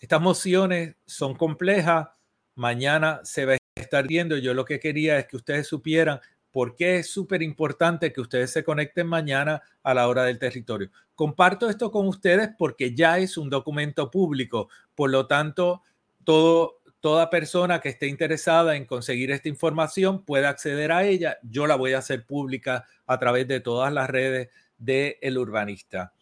estas 0.00 0.20
mociones 0.20 0.96
son 1.06 1.36
complejas 1.36 2.08
mañana 2.56 3.20
se 3.22 3.44
va 3.44 3.52
a 3.52 3.58
estar 3.76 4.08
viendo. 4.08 4.36
Yo 4.38 4.52
lo 4.52 4.64
que 4.64 4.80
quería 4.80 5.18
es 5.18 5.26
que 5.26 5.36
ustedes 5.36 5.68
supieran 5.68 6.18
por 6.56 6.74
qué 6.74 6.96
es 6.96 7.10
súper 7.10 7.42
importante 7.42 8.14
que 8.14 8.22
ustedes 8.22 8.50
se 8.50 8.64
conecten 8.64 9.06
mañana 9.06 9.60
a 9.82 9.92
la 9.92 10.08
hora 10.08 10.24
del 10.24 10.38
territorio. 10.38 10.90
Comparto 11.14 11.68
esto 11.68 11.90
con 11.90 12.08
ustedes 12.08 12.48
porque 12.56 12.94
ya 12.94 13.18
es 13.18 13.36
un 13.36 13.50
documento 13.50 14.10
público. 14.10 14.70
Por 14.94 15.10
lo 15.10 15.26
tanto, 15.26 15.82
toda 16.24 17.28
persona 17.28 17.82
que 17.82 17.90
esté 17.90 18.06
interesada 18.06 18.74
en 18.74 18.86
conseguir 18.86 19.32
esta 19.32 19.50
información 19.50 20.24
puede 20.24 20.46
acceder 20.46 20.92
a 20.92 21.04
ella. 21.04 21.36
Yo 21.42 21.66
la 21.66 21.76
voy 21.76 21.92
a 21.92 21.98
hacer 21.98 22.24
pública 22.24 22.86
a 23.06 23.18
través 23.18 23.46
de 23.46 23.60
todas 23.60 23.92
las 23.92 24.08
redes 24.08 24.48
del 24.78 25.16
el 25.20 25.36
urbanista. 25.36 26.14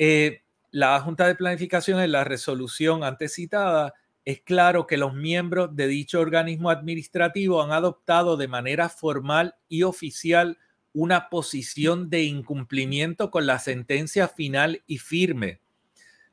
Eh, 0.00 0.42
la 0.72 0.98
Junta 0.98 1.28
de 1.28 1.36
Planificación 1.36 2.00
en 2.00 2.10
la 2.10 2.24
resolución 2.24 3.04
antes 3.04 3.34
citada 3.34 3.94
es 4.24 4.40
claro 4.40 4.86
que 4.86 4.96
los 4.96 5.14
miembros 5.14 5.76
de 5.76 5.86
dicho 5.86 6.20
organismo 6.20 6.70
administrativo 6.70 7.62
han 7.62 7.72
adoptado 7.72 8.36
de 8.36 8.48
manera 8.48 8.88
formal 8.88 9.54
y 9.68 9.82
oficial 9.82 10.58
una 10.94 11.28
posición 11.28 12.08
de 12.08 12.22
incumplimiento 12.22 13.30
con 13.30 13.46
la 13.46 13.58
sentencia 13.58 14.28
final 14.28 14.82
y 14.86 14.98
firme. 14.98 15.60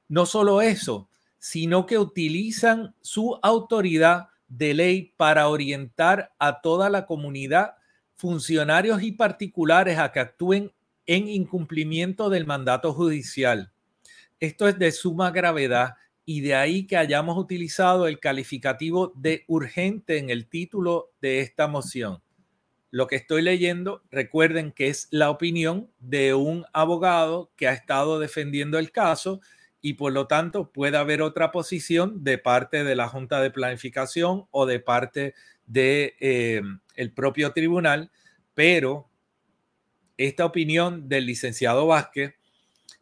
No 0.08 0.26
solo 0.26 0.62
eso, 0.62 1.10
sino 1.38 1.86
que 1.86 1.98
utilizan 1.98 2.96
su 3.02 3.38
autoridad 3.42 4.30
de 4.48 4.74
ley 4.74 5.14
para 5.18 5.50
orientar 5.50 6.34
a 6.38 6.62
toda 6.62 6.90
la 6.90 7.06
comunidad, 7.06 7.76
funcionarios 8.16 9.02
y 9.02 9.12
particulares 9.12 9.98
a 9.98 10.12
que 10.12 10.20
actúen 10.20 10.72
en 11.08 11.28
incumplimiento 11.28 12.30
del 12.30 12.46
mandato 12.46 12.94
judicial. 12.94 13.72
Esto 14.40 14.68
es 14.68 14.78
de 14.78 14.92
suma 14.92 15.32
gravedad 15.32 15.96
y 16.26 16.42
de 16.42 16.56
ahí 16.56 16.86
que 16.86 16.98
hayamos 16.98 17.38
utilizado 17.38 18.08
el 18.08 18.20
calificativo 18.20 19.12
de 19.16 19.44
urgente 19.48 20.18
en 20.18 20.30
el 20.30 20.48
título 20.48 21.12
de 21.22 21.42
esta 21.42 21.68
moción. 21.68 22.22
Lo 22.92 23.08
que 23.08 23.16
estoy 23.16 23.42
leyendo, 23.42 24.04
recuerden 24.12 24.72
que 24.72 24.88
es 24.88 25.08
la 25.12 25.30
opinión 25.30 25.90
de 26.00 26.34
un 26.34 26.66
abogado 26.74 27.52
que 27.56 27.68
ha 27.68 27.74
estado 27.74 28.20
defendiendo 28.20 28.78
el 28.78 28.92
caso 28.92 29.40
y 29.82 29.94
por 29.94 30.12
lo 30.12 30.28
tanto 30.28 30.72
puede 30.72 30.98
haber 30.98 31.22
otra 31.22 31.52
posición 31.52 32.24
de 32.24 32.38
parte 32.38 32.84
de 32.84 32.96
la 32.96 33.08
Junta 33.08 33.42
de 33.42 33.50
Planificación 33.50 34.46
o 34.52 34.66
de 34.66 34.80
parte 34.80 35.34
de 35.66 36.16
eh, 36.20 36.62
el 36.96 37.14
propio 37.14 37.52
tribunal, 37.54 38.12
pero 38.54 39.10
esta 40.18 40.46
opinión 40.46 41.08
del 41.08 41.26
licenciado 41.26 41.88
Vázquez 41.88 42.36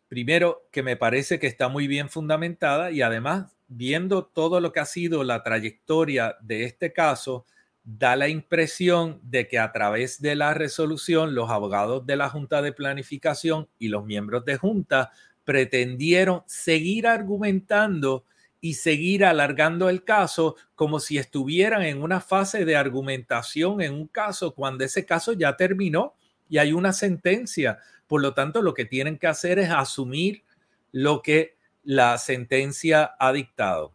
primero, 0.10 0.68
que 0.72 0.84
me 0.84 0.98
parece 0.98 1.40
que 1.40 1.48
está 1.48 1.70
muy 1.70 1.88
bien 1.88 2.10
fundamentada 2.10 2.92
y 2.92 3.02
además, 3.02 3.56
viendo 3.68 4.26
todo 4.26 4.60
lo 4.60 4.74
que 4.74 4.82
ha 4.82 4.86
sido 4.86 5.24
la 5.24 5.44
trayectoria 5.44 6.36
de 6.42 6.66
este 6.66 6.92
caso, 6.92 7.46
da 7.84 8.16
la 8.16 8.28
impresión 8.28 9.20
de 9.24 9.48
que 9.48 9.58
a 9.60 9.72
través 9.72 10.22
de 10.22 10.36
la 10.36 10.54
resolución 10.54 11.34
los 11.34 11.50
abogados 11.50 12.06
de 12.06 12.18
la 12.18 12.30
Junta 12.30 12.62
de 12.62 12.74
Planificación 12.74 13.70
y 13.80 13.88
los 13.88 14.06
miembros 14.06 14.44
de 14.46 14.58
Junta 14.58 15.12
pretendieron 15.46 16.44
seguir 16.46 17.08
argumentando 17.08 18.26
y 18.62 18.74
seguir 18.74 19.24
alargando 19.24 19.90
el 19.90 20.04
caso 20.04 20.56
como 20.76 21.00
si 21.00 21.18
estuvieran 21.18 21.84
en 21.84 22.02
una 22.02 22.20
fase 22.20 22.66
de 22.66 22.76
argumentación 22.76 23.82
en 23.82 23.94
un 23.94 24.08
caso 24.08 24.54
cuando 24.54 24.84
ese 24.84 25.06
caso 25.06 25.34
ya 25.34 25.56
terminó 25.56 26.16
y 26.50 26.58
hay 26.58 26.74
una 26.74 26.92
sentencia. 26.94 27.80
Por 28.10 28.24
lo 28.24 28.34
tanto, 28.34 28.64
lo 28.64 28.74
que 28.74 28.86
tienen 28.86 29.20
que 29.20 29.28
hacer 29.28 29.60
es 29.60 29.70
asumir 29.70 30.44
lo 30.92 31.22
que 31.22 31.58
la 31.84 32.18
sentencia 32.18 33.12
ha 33.20 33.32
dictado. 33.32 33.94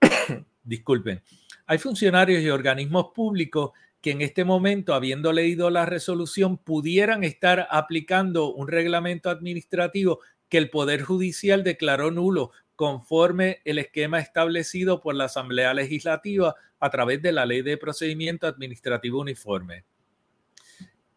Disculpen. 0.64 1.22
Hay 1.66 1.78
funcionarios 1.78 2.42
y 2.42 2.50
organismos 2.50 3.06
públicos 3.14 3.70
que 4.02 4.10
en 4.10 4.20
este 4.20 4.44
momento, 4.44 4.92
habiendo 4.92 5.32
leído 5.32 5.70
la 5.70 5.86
resolución, 5.86 6.58
pudieran 6.58 7.24
estar 7.24 7.68
aplicando 7.70 8.52
un 8.52 8.68
reglamento 8.68 9.30
administrativo 9.30 10.20
que 10.50 10.58
el 10.58 10.68
Poder 10.68 11.00
Judicial 11.00 11.64
declaró 11.64 12.10
nulo 12.10 12.50
conforme 12.76 13.62
el 13.64 13.78
esquema 13.78 14.18
establecido 14.20 15.00
por 15.00 15.14
la 15.14 15.24
Asamblea 15.24 15.72
Legislativa 15.72 16.54
a 16.80 16.90
través 16.90 17.22
de 17.22 17.32
la 17.32 17.46
Ley 17.46 17.62
de 17.62 17.78
Procedimiento 17.78 18.46
Administrativo 18.46 19.22
Uniforme. 19.22 19.86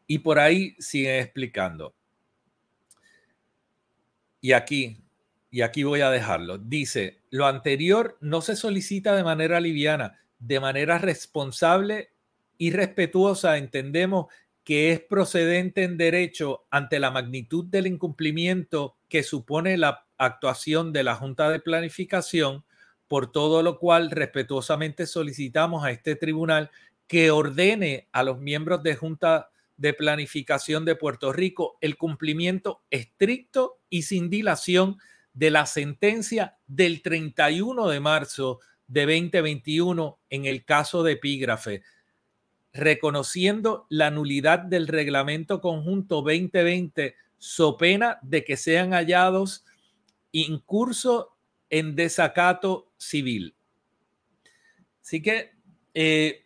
Y 0.08 0.20
por 0.20 0.40
ahí 0.40 0.78
siguen 0.80 1.20
explicando. 1.20 1.94
Y 4.46 4.54
aquí, 4.54 4.98
y 5.50 5.64
aquí 5.64 5.82
voy 5.82 6.02
a 6.02 6.12
dejarlo. 6.12 6.60
Dice, 6.60 7.24
lo 7.32 7.48
anterior 7.48 8.16
no 8.22 8.42
se 8.42 8.56
solicita 8.56 9.16
de 9.16 9.24
manera 9.24 9.60
liviana, 9.60 10.20
de 10.38 10.60
manera 10.60 11.00
responsable 11.00 12.12
y 12.56 12.70
respetuosa. 12.70 13.58
Entendemos 13.58 14.28
que 14.64 14.92
es 14.92 15.00
procedente 15.00 15.82
en 15.82 15.98
derecho 15.98 16.68
ante 16.70 17.00
la 17.00 17.10
magnitud 17.10 17.66
del 17.66 17.88
incumplimiento 17.88 18.98
que 19.10 19.24
supone 19.24 19.78
la 19.78 20.06
actuación 20.20 20.94
de 20.94 21.04
la 21.04 21.16
Junta 21.16 21.50
de 21.50 21.60
Planificación, 21.60 22.66
por 23.08 23.32
todo 23.32 23.64
lo 23.64 23.80
cual 23.80 24.12
respetuosamente 24.12 25.08
solicitamos 25.08 25.84
a 25.84 25.90
este 25.90 26.16
tribunal 26.16 26.70
que 27.08 27.32
ordene 27.32 28.10
a 28.12 28.22
los 28.22 28.38
miembros 28.38 28.84
de 28.84 28.96
Junta 28.96 29.50
de 29.78 29.94
Planificación 29.94 30.86
de 30.86 30.96
Puerto 30.96 31.34
Rico 31.34 31.78
el 31.82 31.98
cumplimiento 31.98 32.84
estricto 32.90 33.80
y 33.90 34.04
sin 34.04 34.30
dilación 34.30 34.98
de 35.34 35.52
la 35.52 35.66
sentencia 35.66 36.58
del 36.68 37.02
31 37.02 37.88
de 37.90 38.00
marzo 38.00 38.60
de 38.88 39.02
2021 39.06 40.20
en 40.30 40.46
el 40.46 40.64
caso 40.64 41.04
de 41.04 41.14
epígrafe, 41.14 41.82
reconociendo 42.74 43.86
la 43.90 44.12
nulidad 44.12 44.60
del 44.60 44.88
reglamento 44.88 45.60
conjunto 45.60 46.22
2020 46.22 47.16
so 47.38 47.78
pena 47.78 48.18
de 48.22 48.44
que 48.44 48.58
sean 48.58 48.92
hallados 48.92 49.66
incurso 50.32 51.36
en 51.70 51.96
desacato 51.96 52.92
civil. 52.98 53.56
Así 55.02 55.22
que, 55.22 55.52
eh, 55.94 56.46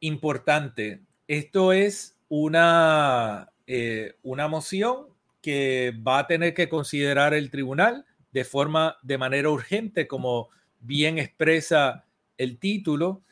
importante, 0.00 1.02
esto 1.28 1.72
es 1.72 2.15
una, 2.28 3.52
eh, 3.66 4.14
una 4.22 4.48
moción 4.48 5.08
que 5.40 5.92
va 6.06 6.20
a 6.20 6.26
tener 6.26 6.54
que 6.54 6.68
considerar 6.68 7.34
el 7.34 7.50
tribunal 7.50 8.04
de 8.32 8.44
forma, 8.44 8.96
de 9.02 9.18
manera 9.18 9.48
urgente, 9.50 10.06
como 10.06 10.48
bien 10.80 11.18
expresa 11.18 12.04
el 12.36 12.58
título. 12.58 13.22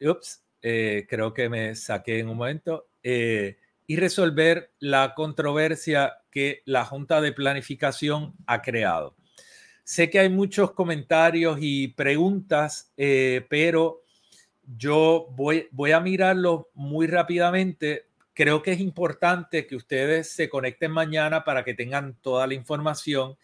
Ups, 0.00 0.44
eh, 0.60 1.06
creo 1.08 1.32
que 1.32 1.48
me 1.48 1.74
saqué 1.74 2.18
en 2.20 2.28
un 2.28 2.36
momento. 2.36 2.88
Eh, 3.02 3.58
y 3.86 3.96
resolver 3.96 4.72
la 4.78 5.14
controversia 5.14 6.18
que 6.30 6.62
la 6.64 6.84
Junta 6.84 7.20
de 7.20 7.32
Planificación 7.32 8.34
ha 8.46 8.62
creado. 8.62 9.16
Sé 9.84 10.08
que 10.08 10.20
hay 10.20 10.28
muchos 10.28 10.72
comentarios 10.72 11.58
y 11.60 11.88
preguntas, 11.88 12.92
pero 12.96 14.01
yo 14.76 15.28
voy, 15.30 15.68
a 15.92 16.00
mirarlo 16.00 16.70
muy 16.74 17.06
rápidamente. 17.06 18.06
Creo 18.34 18.62
que 18.62 18.72
es 18.72 18.80
importante 18.80 19.66
que 19.66 19.76
ustedes 19.76 20.30
se 20.30 20.48
conecten 20.48 20.90
mañana 20.90 21.44
para 21.44 21.64
que 21.64 21.74
tengan 21.74 22.14
toda 22.14 22.46
la 22.46 22.54
información. 22.54 23.36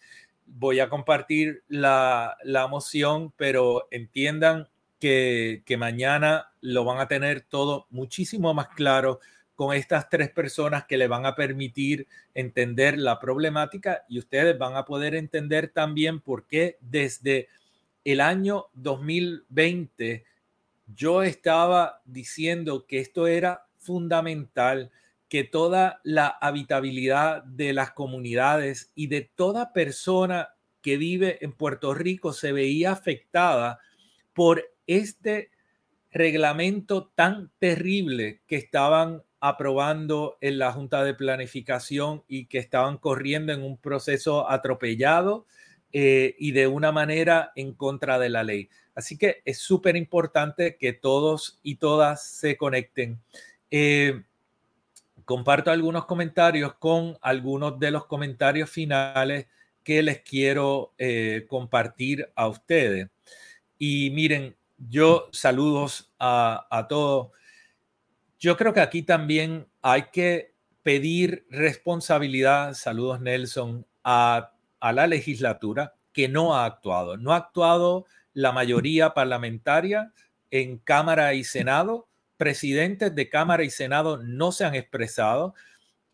Voy 0.45 0.79
a 0.79 0.89
compartir 0.89 1.63
la, 1.67 2.37
la 2.43 2.67
moción, 2.67 3.31
pero 3.37 3.87
entiendan 3.91 4.67
que, 4.99 5.63
que 5.65 5.77
mañana 5.77 6.51
lo 6.61 6.83
van 6.83 6.99
a 6.99 7.07
tener 7.07 7.41
todo 7.41 7.87
muchísimo 7.89 8.53
más 8.53 8.69
claro 8.69 9.19
con 9.55 9.75
estas 9.75 10.09
tres 10.09 10.29
personas 10.31 10.85
que 10.85 10.97
le 10.97 11.07
van 11.07 11.25
a 11.25 11.35
permitir 11.35 12.07
entender 12.33 12.97
la 12.97 13.19
problemática 13.19 14.05
y 14.07 14.19
ustedes 14.19 14.57
van 14.57 14.75
a 14.75 14.85
poder 14.85 15.15
entender 15.15 15.67
también 15.67 16.21
por 16.21 16.47
qué 16.47 16.77
desde 16.79 17.49
el 18.05 18.21
año 18.21 18.67
2020 18.73 20.23
yo 20.95 21.23
estaba 21.23 22.01
diciendo 22.05 22.85
que 22.87 22.99
esto 22.99 23.27
era 23.27 23.67
fundamental, 23.77 24.91
que 25.27 25.43
toda 25.43 26.01
la 26.03 26.27
habitabilidad 26.27 27.43
de 27.43 27.73
las 27.73 27.91
comunidades 27.91 28.91
y 28.95 29.07
de 29.07 29.21
toda 29.21 29.73
persona 29.73 30.49
que 30.81 30.97
vive 30.97 31.37
en 31.41 31.51
Puerto 31.53 31.93
Rico 31.93 32.33
se 32.33 32.51
veía 32.51 32.91
afectada 32.91 33.79
por 34.33 34.63
este 34.87 35.51
reglamento 36.11 37.11
tan 37.13 37.51
terrible 37.59 38.41
que 38.47 38.55
estaban 38.55 39.23
aprobando 39.39 40.37
en 40.41 40.57
la 40.57 40.71
Junta 40.71 41.03
de 41.03 41.13
Planificación 41.13 42.23
y 42.27 42.47
que 42.47 42.57
estaban 42.57 42.97
corriendo 42.97 43.53
en 43.53 43.61
un 43.61 43.77
proceso 43.77 44.49
atropellado 44.49 45.45
eh, 45.91 46.35
y 46.37 46.51
de 46.51 46.67
una 46.67 46.91
manera 46.91 47.51
en 47.55 47.73
contra 47.73 48.19
de 48.19 48.29
la 48.29 48.43
ley. 48.43 48.69
Así 48.99 49.17
que 49.17 49.41
es 49.45 49.57
súper 49.57 49.95
importante 49.95 50.77
que 50.77 50.93
todos 50.93 51.59
y 51.63 51.75
todas 51.75 52.23
se 52.23 52.57
conecten. 52.57 53.19
Eh, 53.71 54.23
comparto 55.25 55.71
algunos 55.71 56.05
comentarios 56.05 56.73
con 56.75 57.17
algunos 57.21 57.79
de 57.79 57.91
los 57.91 58.05
comentarios 58.05 58.69
finales 58.69 59.47
que 59.83 60.03
les 60.03 60.21
quiero 60.21 60.93
eh, 60.97 61.45
compartir 61.47 62.31
a 62.35 62.47
ustedes. 62.47 63.07
Y 63.77 64.11
miren, 64.11 64.55
yo 64.77 65.29
saludos 65.31 66.11
a, 66.19 66.67
a 66.69 66.87
todos 66.87 67.29
yo 68.39 68.55
creo 68.55 68.73
que 68.73 68.79
aquí 68.79 69.03
también 69.03 69.67
hay 69.81 70.03
que 70.13 70.53
pedir 70.81 71.45
responsabilidad, 71.49 72.73
saludos 72.73 73.19
Nelson, 73.19 73.85
a, 74.03 74.53
la 74.81 75.07
legislatura 75.07 75.93
que 76.13 76.29
no 76.29 76.55
ha 76.55 76.65
actuado. 76.65 77.17
No 77.17 77.33
ha 77.33 77.37
actuado 77.37 78.05
la 78.39 78.53
mayoría 78.53 79.13
parlamentaria 79.13 80.13
en 80.49 80.77
Cámara 80.77 81.33
y 81.33 81.43
Senado. 81.43 82.07
Presidentes 82.37 83.13
de 83.13 83.27
Cámara 83.27 83.63
y 83.63 83.69
Senado 83.69 84.23
no 84.23 84.53
se 84.53 84.63
han 84.63 84.75
expresado. 84.75 85.53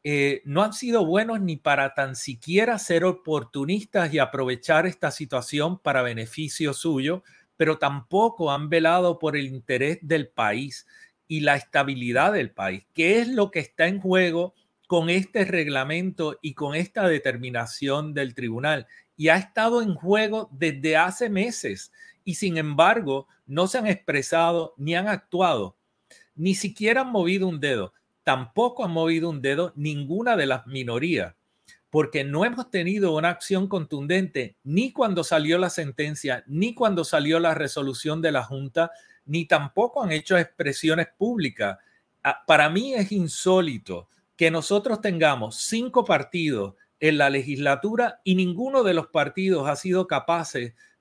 Eh, 0.04 0.42
no 0.44 0.64
han 0.64 0.74
sido 0.74 1.06
buenos 1.06 1.40
ni 1.40 1.56
para 1.56 1.94
tan 1.94 2.16
siquiera 2.16 2.80
ser 2.80 3.06
oportunistas 3.06 4.12
y 4.12 4.18
aprovechar 4.18 4.88
esta 4.88 5.12
situación 5.12 5.78
para 5.78 6.02
beneficio 6.02 6.74
suyo, 6.74 7.24
pero 7.58 7.78
tampoco 7.78 8.52
han 8.52 8.70
velado 8.70 9.20
por 9.20 9.38
el 9.38 9.46
interés 9.46 10.00
del 10.02 10.28
país 10.28 10.88
y 11.28 11.42
la 11.42 11.56
estabilidad 11.56 12.34
del 12.34 12.50
país. 12.50 12.86
¿Qué 12.96 13.20
es 13.20 13.28
lo 13.28 13.52
que 13.52 13.60
está 13.60 13.88
en 13.88 14.00
juego 14.00 14.56
con 14.88 15.12
este 15.12 15.46
reglamento 15.46 16.40
y 16.42 16.56
con 16.56 16.74
esta 16.74 17.08
determinación 17.08 18.16
del 18.16 18.34
tribunal? 18.34 18.88
Y 19.16 19.30
ha 19.30 19.38
estado 19.38 19.84
en 19.84 19.94
juego 19.94 20.50
desde 20.52 20.98
hace 20.98 21.30
meses 21.30 21.92
y 22.26 22.36
sin 22.36 22.58
embargo 22.58 23.28
no 23.46 23.68
se 23.68 23.78
han 23.78 23.88
expresado 23.88 24.74
ni 24.76 24.96
han 24.96 25.08
actuado, 25.08 25.78
ni 26.36 26.56
siquiera 26.56 27.02
han 27.02 27.12
movido 27.12 27.48
un 27.48 27.62
dedo. 27.62 27.94
Tampoco 28.24 28.84
han 28.84 28.92
movido 28.92 29.30
un 29.30 29.42
dedo 29.42 29.72
ninguna 29.76 30.36
de 30.36 30.48
las 30.48 30.66
minorías, 30.66 31.36
porque 31.92 32.24
no 32.24 32.44
hemos 32.44 32.72
tenido 32.72 33.16
una 33.16 33.30
acción 33.30 33.68
contundente 33.68 34.58
ni 34.64 34.92
cuando 34.92 35.24
salió 35.24 35.58
la 35.60 35.70
sentencia, 35.70 36.44
ni 36.48 36.74
cuando 36.74 37.06
salió 37.06 37.40
la 37.40 37.54
resolución 37.54 38.22
de 38.22 38.32
la 38.32 38.44
Junta, 38.44 38.92
ni 39.26 39.46
tampoco 39.46 40.04
han 40.04 40.12
hecho 40.12 40.38
expresiones 40.38 41.08
públicas. 41.16 41.78
Ah, 42.24 42.44
para 42.46 42.70
mí 42.70 42.96
es 42.96 43.12
insólito 43.12 44.10
que 44.36 44.50
nosotros 44.50 45.02
tengamos 45.02 45.58
cinco 45.58 46.04
partidos 46.04 46.74
en 47.00 47.18
la 47.20 47.30
legislatura 47.30 48.22
y 48.24 48.36
ninguno 48.36 48.84
de 48.84 48.94
los 48.94 49.08
partidos 49.08 49.68
ha 49.70 49.76
sido 49.76 50.08
capaz 50.08 50.54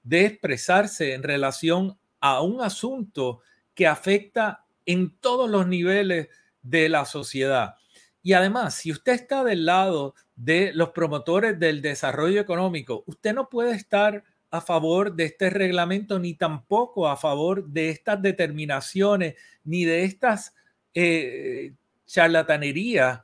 de 0.04 0.26
expresarse 0.26 1.14
en 1.14 1.22
relación 1.22 1.98
a 2.20 2.40
un 2.42 2.60
asunto 2.60 3.40
que 3.74 3.86
afecta 3.86 4.64
en 4.86 5.16
todos 5.18 5.50
los 5.50 5.66
niveles 5.66 6.28
de 6.62 6.88
la 6.88 7.04
sociedad. 7.04 7.74
Y 8.22 8.32
además, 8.32 8.74
si 8.74 8.92
usted 8.92 9.12
está 9.12 9.44
del 9.44 9.66
lado 9.66 10.14
de 10.36 10.72
los 10.72 10.90
promotores 10.90 11.58
del 11.58 11.82
desarrollo 11.82 12.40
económico, 12.40 13.02
usted 13.06 13.34
no 13.34 13.48
puede 13.48 13.74
estar 13.74 14.24
a 14.50 14.60
favor 14.60 15.14
de 15.14 15.24
este 15.24 15.50
reglamento, 15.50 16.18
ni 16.18 16.34
tampoco 16.34 17.08
a 17.08 17.16
favor 17.16 17.66
de 17.66 17.90
estas 17.90 18.22
determinaciones, 18.22 19.34
ni 19.64 19.84
de 19.84 20.04
estas 20.04 20.54
eh, 20.94 21.74
charlatanerías 22.06 23.22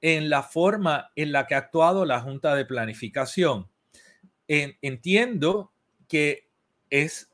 en 0.00 0.30
la 0.30 0.42
forma 0.42 1.10
en 1.16 1.32
la 1.32 1.46
que 1.46 1.54
ha 1.54 1.58
actuado 1.58 2.04
la 2.04 2.20
Junta 2.20 2.54
de 2.54 2.64
Planificación. 2.64 3.68
entiendo 4.46 5.72
que 6.08 6.48
es 6.90 7.30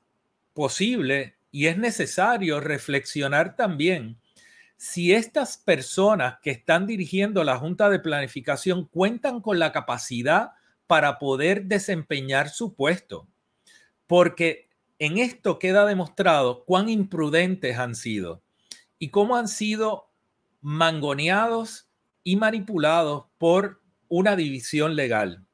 posible 0.52 1.36
y 1.50 1.66
es 1.66 1.78
necesario 1.78 2.60
reflexionar 2.60 3.56
también 3.56 4.18
si 4.76 5.14
estas 5.14 5.56
personas 5.56 6.38
que 6.42 6.50
están 6.50 6.86
dirigiendo 6.86 7.44
la 7.44 7.56
Junta 7.56 7.88
de 7.88 8.00
Planificación 8.00 8.86
cuentan 8.86 9.40
con 9.40 9.58
la 9.58 9.72
capacidad 9.72 10.50
para 10.86 11.18
poder 11.18 11.64
desempeñar 11.64 12.50
su 12.50 12.74
puesto 12.74 13.28
porque 14.06 14.68
en 14.98 15.18
esto 15.18 15.58
queda 15.58 15.86
demostrado 15.86 16.64
cuán 16.64 16.88
imprudentes 16.88 17.78
han 17.78 17.94
sido 17.94 18.42
y 18.98 19.10
cómo 19.10 19.36
han 19.36 19.48
sido 19.48 20.10
mangoneados 20.60 21.88
y 22.22 22.36
manipulados 22.36 23.26
por 23.38 23.82
una 24.08 24.36
división 24.36 24.96
legal, 24.96 25.44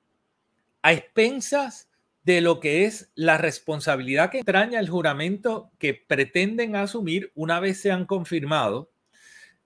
a 0.83 0.93
expensas 0.93 1.89
de 2.31 2.41
lo 2.41 2.61
que 2.61 2.85
es 2.85 3.11
la 3.17 3.39
responsabilidad 3.39 4.31
que 4.31 4.39
entraña 4.39 4.79
el 4.79 4.89
juramento 4.89 5.73
que 5.79 5.95
pretenden 5.95 6.77
asumir 6.77 7.33
una 7.35 7.59
vez 7.59 7.81
sean 7.81 8.07
confirmado 8.07 8.93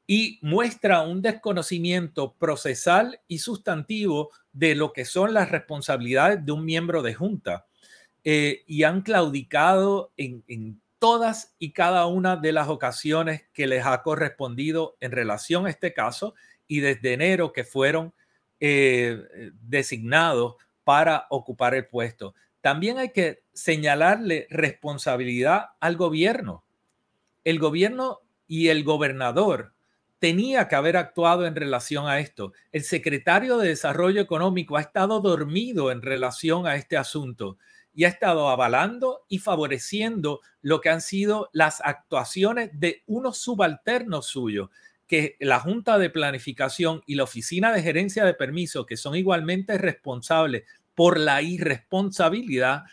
y 0.07 0.38
muestra 0.40 1.03
un 1.03 1.20
desconocimiento 1.20 2.35
procesal 2.35 3.20
y 3.29 3.38
sustantivo 3.38 4.31
de 4.55 4.74
lo 4.74 4.94
que 4.94 5.05
son 5.05 5.35
las 5.35 5.50
responsabilidades 5.50 6.44
de 6.44 6.53
un 6.53 6.64
miembro 6.64 7.03
de 7.03 7.12
junta 7.12 7.66
eh, 8.24 8.64
y 8.66 8.85
han 8.85 9.03
claudicado 9.03 10.12
en, 10.16 10.81
todas 10.98 11.55
y 11.59 11.72
cada 11.72 12.07
una 12.07 12.37
de 12.37 12.53
las 12.53 12.68
ocasiones 12.68 13.44
que 13.53 13.66
les 13.66 13.85
ha 13.85 14.03
correspondido 14.03 14.96
en 15.00 15.12
relación 15.12 15.66
a 15.66 15.70
este 15.70 15.92
caso 15.92 16.35
y 16.66 16.81
desde 16.81 17.12
enero 17.12 17.53
que 17.53 17.64
fueron 17.64 18.14
eh, 18.59 19.22
designados 19.61 20.55
para 20.83 21.27
ocupar 21.29 21.74
el 21.74 21.87
puesto. 21.87 22.35
También 22.64 22.96
hay 22.96 23.11
que 23.11 23.42
señalarle 23.53 24.46
responsabilidad 24.48 25.66
al 25.81 25.98
gobierno. 25.98 26.64
El 27.44 27.59
gobierno 27.59 28.20
y 28.48 28.68
el 28.68 28.85
gobernador 28.85 29.74
tenía 30.18 30.66
que 30.66 30.74
haber 30.74 30.96
actuado 30.96 31.46
en 31.46 31.57
relación 31.57 32.07
a 32.07 32.20
esto. 32.20 32.55
El 32.72 32.85
secretario 32.85 33.59
de 33.59 33.68
Desarrollo 33.68 34.22
Económico 34.22 34.79
ha 34.79 34.81
estado 34.81 35.20
dormido 35.20 35.90
en 35.90 36.00
relación 36.00 36.66
a 36.66 36.77
este 36.77 36.96
asunto 36.96 37.59
y 37.92 38.05
ha 38.05 38.09
estado 38.09 38.48
avalando 38.48 39.27
y 39.29 39.40
favoreciendo 39.40 40.40
lo 40.62 40.81
que 40.81 40.88
han 40.88 41.03
sido 41.03 41.50
las 41.53 41.83
actuaciones 41.85 42.70
de 42.72 43.03
unos 43.05 43.37
subalternos 43.37 44.24
suyos, 44.24 44.70
que 45.07 45.37
la 45.38 45.61
Junta 45.61 45.98
de 45.98 46.09
Planificación 46.09 47.03
y 47.05 47.16
la 47.16 47.24
Oficina 47.24 47.74
de 47.74 47.83
Gerencia 47.83 48.24
de 48.24 48.33
Permisos, 48.33 48.87
que 48.87 48.96
son 48.96 49.16
igualmente 49.16 49.77
responsables 49.77 50.62
por 50.94 51.18
la 51.18 51.42
irresponsabilidad, 51.42 52.85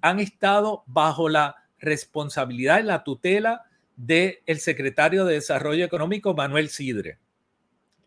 han 0.00 0.20
estado 0.20 0.84
bajo 0.86 1.28
la 1.28 1.56
responsabilidad 1.78 2.80
y 2.80 2.84
la 2.84 3.04
tutela 3.04 3.64
del 3.96 4.58
secretario 4.58 5.24
de 5.24 5.34
Desarrollo 5.34 5.84
Económico, 5.84 6.34
Manuel 6.34 6.68
Sidre. 6.68 7.18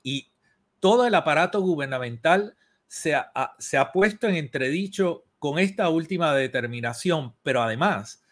Y 0.04 0.32
todo 0.80 1.06
el 1.06 1.16
aparato 1.16 1.62
gubernamental 1.62 2.56
se 2.88 3.16
ha, 3.16 3.32
se 3.60 3.78
ha 3.78 3.92
puesto 3.92 4.28
en 4.28 4.36
entredicho 4.36 5.26
con 5.40 5.58
esta 5.58 5.90
última 5.90 6.34
determinación, 6.36 7.34
pero 7.44 7.62
además 7.62 8.24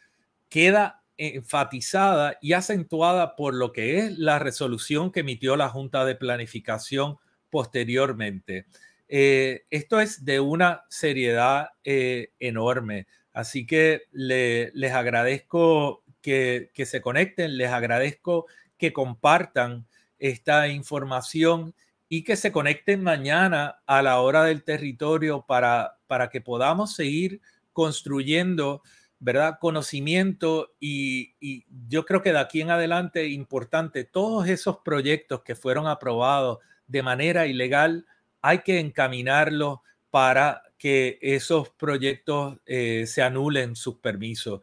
queda 0.50 1.04
enfatizada 1.18 2.38
y 2.42 2.54
acentuada 2.54 3.36
por 3.36 3.56
lo 3.56 3.72
que 3.74 4.00
es 4.00 4.18
la 4.18 4.40
resolución 4.40 5.12
que 5.12 5.22
emitió 5.22 5.56
la 5.56 5.70
Junta 5.70 6.06
de 6.06 6.16
Planificación 6.16 7.18
posteriormente. 7.50 8.68
Eh, 9.08 9.66
esto 9.70 10.00
es 10.00 10.26
de 10.26 10.40
una 10.40 10.84
seriedad 10.90 11.70
eh, 11.84 12.34
enorme, 12.40 13.08
así 13.34 13.66
que 13.66 14.04
les 14.12 14.92
agradezco 14.94 16.04
que, 16.22 16.72
que 16.74 16.86
se 16.86 17.02
conecten, 17.02 17.58
les 17.58 17.72
agradezco 17.72 18.48
que 18.78 18.94
compartan 18.94 19.88
esta 20.20 20.68
información 20.68 21.74
y 22.10 22.24
que 22.24 22.36
se 22.36 22.52
conecten 22.52 23.04
mañana 23.04 23.80
a 23.86 24.02
la 24.02 24.20
hora 24.22 24.44
del 24.44 24.64
territorio 24.64 25.46
para, 25.48 25.98
para 26.08 26.30
que 26.30 26.42
podamos 26.42 26.96
seguir 26.96 27.42
construyendo, 27.74 28.82
¿verdad? 29.20 29.58
Conocimiento 29.60 30.74
y, 30.80 31.36
y, 31.40 31.66
yo 31.88 32.06
creo 32.06 32.22
que 32.22 32.32
de 32.32 32.40
aquí 32.40 32.62
en 32.62 32.72
adelante 32.72 33.28
importante, 33.28 34.04
todos 34.04 34.48
esos 34.48 34.78
proyectos 34.80 35.44
que 35.44 35.56
fueron 35.56 35.88
aprobados 35.88 36.60
de 36.88 37.04
manera 37.04 37.46
ilegal, 37.46 38.06
hay 38.42 38.60
que 38.60 38.80
encaminarlos 38.80 39.80
para 40.10 40.64
que 40.78 41.18
esos 41.22 41.70
proyectos 41.70 42.58
eh, 42.66 43.06
se 43.08 43.22
anulen 43.22 43.76
sus 43.76 43.96
permisos. 43.96 44.62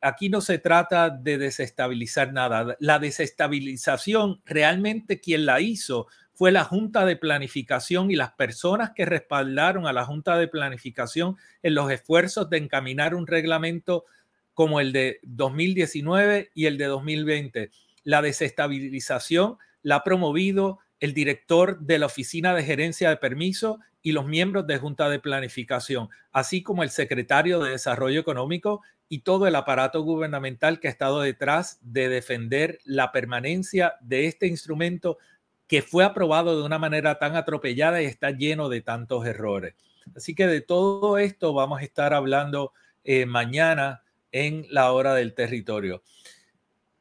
aquí 0.00 0.28
no 0.28 0.40
se 0.40 0.58
trata 0.58 1.10
de 1.10 1.38
desestabilizar 1.38 2.32
nada. 2.32 2.76
La 2.80 2.98
desestabilización 2.98 4.40
realmente 4.44 5.20
quien 5.20 5.46
la 5.46 5.60
hizo 5.60 6.08
fue 6.36 6.52
la 6.52 6.64
Junta 6.64 7.06
de 7.06 7.16
Planificación 7.16 8.10
y 8.10 8.16
las 8.16 8.32
personas 8.32 8.90
que 8.94 9.06
respaldaron 9.06 9.86
a 9.86 9.92
la 9.92 10.04
Junta 10.04 10.36
de 10.36 10.48
Planificación 10.48 11.36
en 11.62 11.74
los 11.74 11.90
esfuerzos 11.90 12.50
de 12.50 12.58
encaminar 12.58 13.14
un 13.14 13.26
reglamento 13.26 14.04
como 14.52 14.80
el 14.80 14.92
de 14.92 15.20
2019 15.22 16.50
y 16.54 16.66
el 16.66 16.76
de 16.76 16.86
2020. 16.86 17.70
La 18.04 18.20
desestabilización 18.20 19.56
la 19.82 19.96
ha 19.96 20.04
promovido 20.04 20.78
el 21.00 21.14
director 21.14 21.78
de 21.80 21.98
la 21.98 22.06
Oficina 22.06 22.54
de 22.54 22.64
Gerencia 22.64 23.10
de 23.10 23.16
Permiso 23.16 23.80
y 24.02 24.12
los 24.12 24.26
miembros 24.26 24.66
de 24.66 24.78
Junta 24.78 25.08
de 25.08 25.18
Planificación, 25.18 26.08
así 26.32 26.62
como 26.62 26.82
el 26.82 26.90
secretario 26.90 27.60
de 27.60 27.70
Desarrollo 27.70 28.20
Económico 28.20 28.82
y 29.08 29.20
todo 29.20 29.46
el 29.46 29.54
aparato 29.54 30.02
gubernamental 30.02 30.80
que 30.80 30.88
ha 30.88 30.90
estado 30.90 31.20
detrás 31.20 31.78
de 31.82 32.08
defender 32.08 32.78
la 32.84 33.12
permanencia 33.12 33.94
de 34.00 34.26
este 34.26 34.46
instrumento 34.46 35.18
que 35.66 35.82
fue 35.82 36.04
aprobado 36.04 36.58
de 36.58 36.64
una 36.64 36.78
manera 36.78 37.18
tan 37.18 37.36
atropellada 37.36 38.00
y 38.00 38.06
está 38.06 38.30
lleno 38.30 38.68
de 38.68 38.80
tantos 38.80 39.26
errores. 39.26 39.74
Así 40.14 40.34
que 40.34 40.46
de 40.46 40.60
todo 40.60 41.18
esto 41.18 41.52
vamos 41.52 41.80
a 41.80 41.84
estar 41.84 42.14
hablando 42.14 42.72
eh, 43.04 43.26
mañana 43.26 44.02
en 44.30 44.66
la 44.70 44.92
hora 44.92 45.14
del 45.14 45.34
territorio. 45.34 46.02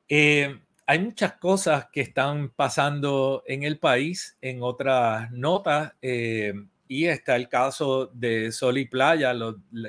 Eh, 0.07 0.59
hay 0.85 0.99
muchas 0.99 1.33
cosas 1.33 1.87
que 1.91 2.01
están 2.01 2.49
pasando 2.49 3.43
en 3.47 3.63
el 3.63 3.79
país, 3.79 4.37
en 4.41 4.61
otras 4.61 5.31
notas, 5.31 5.93
eh, 6.01 6.53
y 6.87 7.05
está 7.05 7.35
el 7.35 7.49
caso 7.49 8.07
de 8.13 8.51
Sol 8.51 8.77
y 8.77 8.85
Playa, 8.85 9.33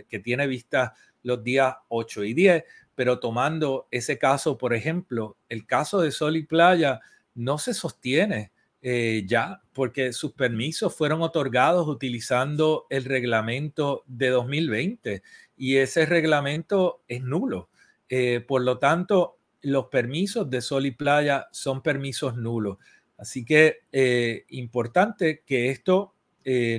que 0.09 0.18
tiene 0.20 0.46
vistas 0.46 0.92
los 1.22 1.44
días 1.44 1.74
8 1.88 2.24
y 2.24 2.32
10, 2.32 2.64
pero 2.94 3.18
tomando 3.18 3.88
ese 3.90 4.18
caso, 4.18 4.56
por 4.56 4.72
ejemplo, 4.72 5.37
el 5.48 5.66
caso 5.66 6.00
de 6.00 6.11
Sol 6.11 6.37
y 6.37 6.44
Playa 6.44 7.00
no 7.35 7.59
se 7.59 7.74
sostiene 7.74 8.52
eh, 8.88 9.24
ya 9.26 9.61
porque 9.72 10.12
sus 10.12 10.32
permisos 10.32 10.94
fueron 10.94 11.20
otorgados 11.20 11.88
utilizando 11.88 12.87
el 12.88 13.04
reglamento 13.04 14.04
de 14.06 14.28
2020 14.28 15.22
y 15.56 15.76
ese 15.76 16.06
reglamento 16.06 17.02
es 17.09 17.22
nulo. 17.22 17.68
Eh, 18.09 18.44
por 18.46 18.62
lo 18.62 18.78
tanto, 18.78 19.36
los 19.66 19.87
permisos 19.87 20.48
de 20.50 20.61
sol 20.61 20.87
y 20.87 20.92
playa 20.92 21.48
son 21.52 21.83
permisos 21.83 22.37
nulos. 22.37 22.79
Así 23.18 23.44
que 23.44 23.81
eh, 23.92 24.44
importante 24.50 25.42
que 25.46 25.70
esto 25.70 26.14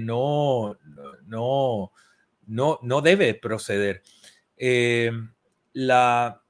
no, 0.02 0.78
no, 1.26 1.91
no, 2.47 2.80
no 2.82 3.02
debe 3.02 3.34
proceder. 3.34 4.02
Eh, 4.58 5.12
la, 5.73 6.41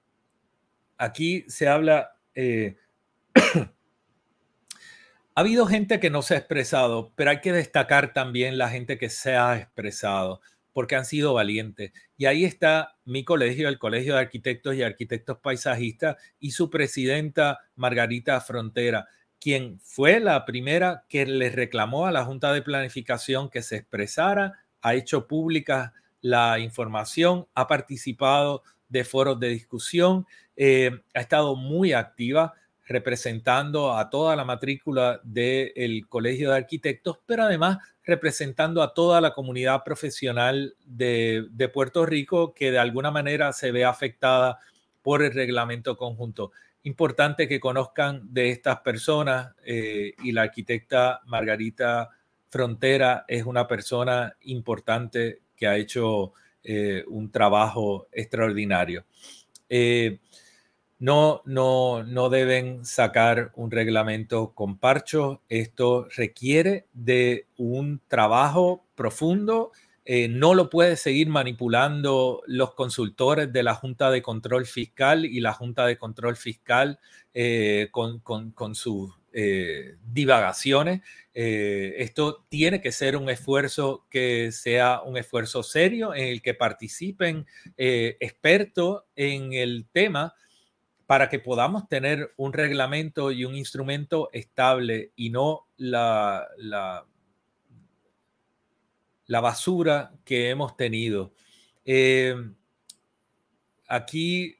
aquí 0.98 1.44
se 1.50 1.68
habla, 1.68 2.16
eh, 2.34 2.78
ha 3.36 3.70
habido 5.36 5.66
gente 5.66 6.00
que 6.00 6.10
no 6.10 6.22
se 6.22 6.36
ha 6.36 6.38
expresado, 6.38 7.12
pero 7.16 7.32
hay 7.32 7.42
que 7.42 7.52
destacar 7.52 8.14
también 8.14 8.58
la 8.58 8.70
gente 8.70 8.98
que 8.98 9.10
se 9.10 9.36
ha 9.36 9.58
expresado, 9.58 10.42
porque 10.78 10.96
han 10.96 11.06
sido 11.06 11.34
valientes. 11.34 11.92
Y 12.18 12.28
ahí 12.28 12.46
está 12.46 13.00
mi 13.04 13.24
colegio, 13.24 13.68
el 13.68 13.80
Colegio 13.80 14.14
de 14.14 14.20
Arquitectos 14.20 14.76
y 14.76 14.84
Arquitectos 14.84 15.40
Paisajistas, 15.40 16.18
y 16.40 16.52
su 16.52 16.70
presidenta, 16.70 17.62
Margarita 17.76 18.40
Frontera, 18.42 19.08
quien 19.40 19.80
fue 19.80 20.20
la 20.20 20.46
primera 20.46 21.04
que 21.10 21.26
le 21.26 21.50
reclamó 21.50 22.06
a 22.06 22.12
la 22.12 22.26
Junta 22.26 22.54
de 22.54 22.62
Planificación 22.62 23.50
que 23.50 23.64
se 23.64 23.78
expresara, 23.78 24.54
ha 24.84 24.94
hecho 24.94 25.26
públicas 25.26 25.94
la 26.22 26.60
información, 26.60 27.48
ha 27.56 27.66
participado 27.66 28.62
de 28.88 29.04
foros 29.04 29.40
de 29.40 29.50
discusión, 29.50 30.28
eh, 30.56 30.92
ha 31.16 31.22
estado 31.22 31.56
muy 31.56 31.94
activa 31.94 32.54
representando 32.88 33.98
a 33.98 34.10
toda 34.10 34.36
la 34.36 34.46
matrícula 34.46 35.20
del 35.24 36.08
Colegio 36.08 36.50
de 36.50 36.58
Arquitectos, 36.58 37.20
pero 37.26 37.44
además 37.44 37.80
representando 38.04 38.82
a 38.82 38.94
toda 38.94 39.20
la 39.20 39.34
comunidad 39.34 39.84
profesional 39.84 40.76
de, 40.86 41.70
Puerto 41.74 42.06
Rico 42.06 42.54
que 42.54 42.72
de 42.72 42.80
alguna 42.80 43.12
manera 43.12 43.52
se 43.52 43.72
ve 43.72 43.84
afectada 43.84 44.60
por 45.02 45.22
el 45.22 45.34
reglamento 45.34 45.98
conjunto. 45.98 46.52
Importante 46.84 47.50
que 47.50 47.60
conozcan 47.60 48.22
de 48.34 48.52
estas 48.52 48.80
personas 48.80 49.54
eh, 49.66 50.14
y 50.24 50.32
la 50.32 50.44
arquitecta 50.44 51.20
Margarita 51.26 52.10
Frontera 52.50 53.26
es 53.28 53.44
una 53.44 53.68
persona 53.68 54.34
importante 54.44 55.42
que 55.58 55.68
ha 55.68 55.76
hecho 55.76 56.32
eh, 56.64 57.04
un 57.08 57.30
trabajo 57.30 58.08
extraordinario. 58.14 59.06
Eh, 59.68 60.20
no, 61.00 61.42
no, 61.46 62.04
no 62.04 62.30
deben 62.30 62.86
sacar 62.86 63.52
un 63.56 63.72
reglamento 63.72 64.54
con 64.54 64.78
parcho. 64.78 65.42
Esto 65.50 66.08
requiere 66.16 66.88
de 66.94 67.48
un 67.58 68.02
trabajo 68.08 68.86
profundo. 68.96 69.72
Eh, 70.06 70.28
no 70.28 70.54
lo 70.54 70.70
puede 70.70 70.96
seguir 70.96 71.28
manipulando 71.28 72.42
los 72.48 72.74
consultores 72.74 73.52
de 73.52 73.64
la 73.64 73.76
Junta 73.76 74.10
de 74.10 74.22
Control 74.22 74.66
Fiscal 74.66 75.26
y 75.26 75.42
la 75.42 75.54
Junta 75.54 75.86
de 75.86 75.98
Control 75.98 76.36
Fiscal 76.36 77.00
con, 77.92 78.20
con, 78.22 78.74
sus 78.74 79.14
divagaciones. 80.12 81.02
Eh, 81.40 82.02
esto 82.02 82.48
tiene 82.50 82.82
que 82.82 82.92
ser 82.92 83.16
un 83.16 83.30
esfuerzo 83.30 84.08
que 84.10 84.52
sea 84.52 85.04
un 85.04 85.18
esfuerzo 85.18 85.62
serio 85.62 86.16
en 86.16 86.30
el 86.30 86.42
que 86.42 86.56
participen 86.56 87.46
eh, 87.78 88.18
expertos 88.20 89.04
en 89.16 89.54
el 89.54 89.86
tema 89.92 90.34
para 91.08 91.30
que 91.30 91.40
podamos 91.40 91.90
tener 91.90 92.34
un 92.38 92.54
reglamento 92.54 93.32
y 93.32 93.46
un 93.46 93.56
instrumento 93.56 94.30
estable 94.34 95.12
y 95.16 95.32
no 95.32 95.68
la, 95.78 96.48
la, 96.58 97.06
basura 99.42 100.12
que 100.24 100.50
hemos 100.52 100.78
tenido. 100.78 101.34
Eh, 101.86 102.36
aquí 103.88 104.58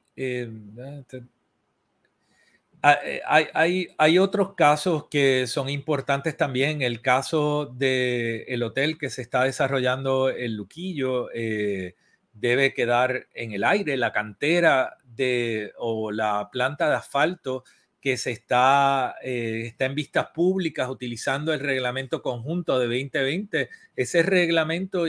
Ah, 2.80 2.96
eh, 3.04 3.20
hay, 3.26 3.88
hay, 3.98 4.18
otros 4.20 4.54
casos 4.54 5.08
que 5.10 5.48
son 5.48 5.68
importantes 5.68 6.36
también. 6.36 6.80
El 6.82 7.02
caso 7.02 7.66
del 7.66 8.62
hotel 8.62 8.98
que 8.98 9.10
se 9.10 9.22
está 9.22 9.44
desarrollando 9.44 10.30
en 10.30 10.56
Luquillo 10.56 11.28
eh, 11.34 11.96
debe 12.40 12.74
quedar 12.74 13.26
en 13.34 13.52
el 13.52 13.64
aire. 13.64 13.96
La 13.96 14.12
cantera 14.12 14.96
de, 15.04 15.72
o 15.78 16.10
la 16.10 16.48
planta 16.50 16.88
de 16.88 16.96
asfalto 16.96 17.64
que 18.00 18.16
se 18.16 18.30
está, 18.30 19.16
eh, 19.22 19.62
está 19.66 19.86
en 19.86 19.94
vistas 19.94 20.28
públicas 20.34 20.88
utilizando 20.88 21.52
el 21.52 21.60
reglamento 21.60 22.22
conjunto 22.22 22.78
de 22.78 22.86
2020. 22.86 23.68
Ese 23.96 24.22
reglamento, 24.22 25.04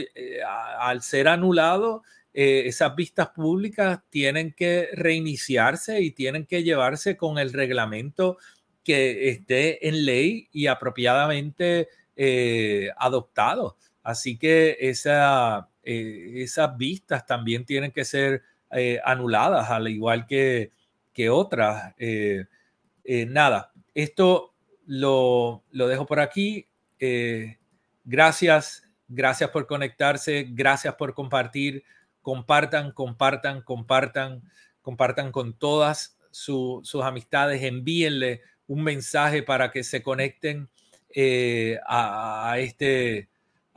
al 0.78 1.02
ser 1.02 1.28
anulado, 1.28 2.02
eh, 2.32 2.62
esas 2.66 2.94
vistas 2.94 3.30
públicas 3.30 4.00
tienen 4.08 4.52
que 4.52 4.88
reiniciarse 4.92 6.00
y 6.00 6.12
tienen 6.12 6.46
que 6.46 6.62
llevarse 6.62 7.16
con 7.16 7.38
el 7.38 7.52
reglamento 7.52 8.38
que 8.84 9.30
esté 9.30 9.88
en 9.88 10.04
ley 10.04 10.48
y 10.52 10.68
apropiadamente 10.68 11.88
eh, 12.16 12.90
adoptado. 12.96 13.76
Así 14.02 14.38
que 14.38 14.76
esa, 14.80 15.69
eh, 15.92 16.42
esas 16.42 16.76
vistas 16.76 17.26
también 17.26 17.64
tienen 17.64 17.92
que 17.92 18.04
ser 18.04 18.42
anuladas, 19.04 19.68
al 19.68 19.88
igual 19.88 20.26
que, 20.28 20.70
que 21.12 21.28
otras. 21.28 21.92
nada, 23.26 23.72
esto 23.94 24.54
lo, 24.86 25.64
lo, 25.72 25.88
dejo 25.88 26.06
por 26.06 26.20
aquí. 26.20 26.68
gracias, 28.04 28.84
gracias 29.08 29.50
por 29.50 29.66
conectarse, 29.66 30.46
gracias 30.48 30.94
por 30.94 31.14
compartir 31.14 31.82
compartan, 32.22 32.92
compartan, 32.92 33.62
compartan, 33.62 34.42
compartan 34.82 35.32
con 35.32 35.54
todas 35.54 36.16
sus 36.30 36.94
amistades, 37.02 37.62
envíenle 37.62 38.42
un 38.66 38.84
mensaje 38.84 39.42
para 39.42 39.70
que 39.70 39.82
se 39.82 40.02
conecten 40.02 40.68
eh, 41.12 41.78
a, 41.86 42.54
este, 42.58 43.29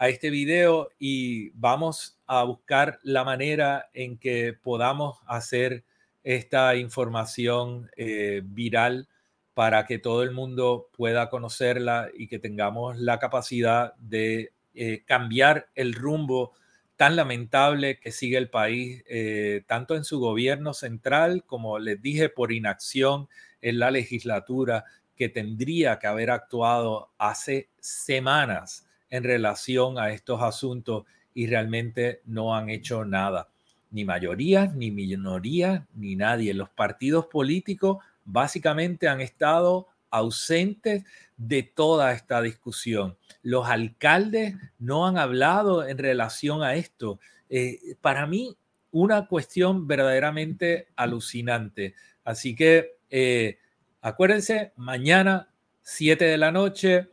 a 0.04 0.10
este 0.10 0.30
video 0.30 0.90
y 1.00 1.52
vamos 1.52 2.20
a 2.28 2.44
buscar 2.44 3.00
la 3.04 3.24
manera 3.24 3.90
en 3.94 4.18
que 4.18 4.52
podamos 4.52 5.20
hacer 5.28 5.86
esta 6.26 6.76
información 6.76 7.90
eh, 7.96 8.42
viral 8.44 9.08
para 9.54 9.86
que 9.86 10.00
todo 10.00 10.22
el 10.24 10.32
mundo 10.32 10.90
pueda 10.92 11.30
conocerla 11.30 12.10
y 12.14 12.28
que 12.28 12.38
tengamos 12.38 12.98
la 12.98 13.18
capacidad 13.18 13.94
de 13.96 14.52
eh, 14.76 15.04
cambiar 15.06 15.70
el 15.74 15.94
rumbo 15.94 16.52
tan 16.98 17.16
lamentable 17.16 17.98
que 18.02 18.12
sigue 18.12 18.38
el 18.38 18.50
país, 18.50 19.06
eh, 19.08 19.64
tanto 19.68 19.96
en 19.96 20.04
su 20.04 20.20
gobierno 20.20 20.74
central 20.74 21.46
como 21.46 21.80
les 21.80 22.02
dije, 22.02 22.28
por 22.28 22.52
inacción 22.52 23.30
en 23.62 23.80
la 23.80 23.90
legislatura 23.90 24.84
que 25.16 25.30
tendría 25.30 25.98
que 25.98 26.08
haber 26.08 26.30
actuado 26.30 27.14
hace 27.18 27.70
semanas 27.80 28.86
en 29.14 29.24
relación 29.24 30.00
a 30.00 30.10
estos 30.10 30.42
asuntos 30.42 31.06
y 31.36 31.46
realmente 31.46 32.22
no 32.26 32.56
han 32.56 32.72
hecho 32.72 33.06
nada. 33.06 33.48
Ni 33.92 34.06
mayorías, 34.06 34.74
ni 34.74 34.90
minorías, 34.90 35.84
ni 35.94 36.16
nadie. 36.16 36.52
Los 36.56 36.72
partidos 36.72 37.28
políticos 37.28 38.04
básicamente 38.26 39.08
han 39.08 39.22
estado 39.22 39.88
ausentes 40.10 41.04
de 41.38 41.62
toda 41.62 42.12
esta 42.12 42.42
discusión. 42.42 43.16
Los 43.44 43.68
alcaldes 43.68 44.56
no 44.80 45.06
han 45.06 45.20
hablado 45.20 45.88
en 45.88 46.00
relación 46.00 46.64
a 46.64 46.74
esto. 46.74 47.20
Eh, 47.52 47.96
para 48.02 48.26
mí, 48.26 48.58
una 48.90 49.28
cuestión 49.28 49.86
verdaderamente 49.86 50.88
alucinante. 50.96 51.94
Así 52.24 52.56
que 52.56 52.98
eh, 53.12 53.60
acuérdense, 54.02 54.74
mañana, 54.76 55.50
7 55.84 56.26
de 56.26 56.38
la 56.40 56.52
noche, 56.52 57.10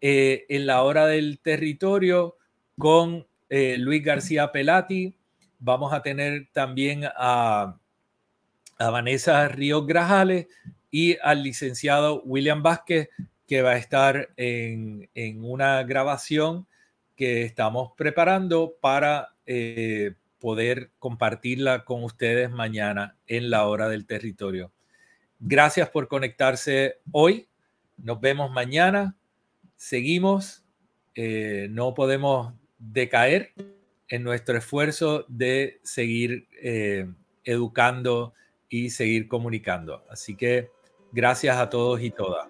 eh, 0.00 0.46
en 0.48 0.66
la 0.66 0.82
hora 0.82 1.06
del 1.06 1.40
territorio, 1.40 2.36
con 2.78 3.26
Luis 3.50 4.04
García 4.04 4.52
Pelati. 4.52 5.14
Vamos 5.58 5.92
a 5.92 6.02
tener 6.02 6.48
también 6.52 7.04
a, 7.16 7.78
a 8.78 8.90
Vanessa 8.90 9.48
Ríos 9.48 9.86
Grajales 9.86 10.46
y 10.90 11.16
al 11.22 11.42
licenciado 11.42 12.22
William 12.22 12.62
Vázquez, 12.62 13.08
que 13.46 13.62
va 13.62 13.72
a 13.72 13.76
estar 13.76 14.30
en, 14.36 15.08
una 15.42 15.82
grabación 15.82 16.66
que 17.16 17.42
estamos 17.42 17.92
preparando 17.96 18.76
para 18.80 19.34
eh, 19.46 20.14
poder 20.38 20.92
compartirla 20.98 21.84
con 21.84 22.04
ustedes 22.04 22.50
mañana 22.50 23.16
en 23.26 23.50
la 23.50 23.66
hora 23.66 23.88
del 23.88 24.06
territorio. 24.06 24.72
Gracias 25.40 25.88
por 25.90 26.08
conectarse 26.08 27.00
hoy. 27.10 27.48
Nos 27.96 28.20
vemos 28.20 28.50
mañana. 28.50 29.16
Seguimos. 29.78 30.64
Eh, 31.14 31.68
no 31.70 31.94
podemos 31.94 32.52
decaer 32.78 33.54
en 34.08 34.22
nuestro 34.22 34.58
esfuerzo 34.58 35.24
de 35.28 35.80
seguir 35.82 36.48
eh, 36.60 37.08
educando 37.44 38.34
y 38.68 38.90
seguir 38.90 39.28
comunicando. 39.28 40.04
Así 40.10 40.36
que 40.36 40.70
gracias 41.12 41.56
a 41.56 41.70
todos 41.70 42.02
y 42.02 42.10
todas. 42.10 42.47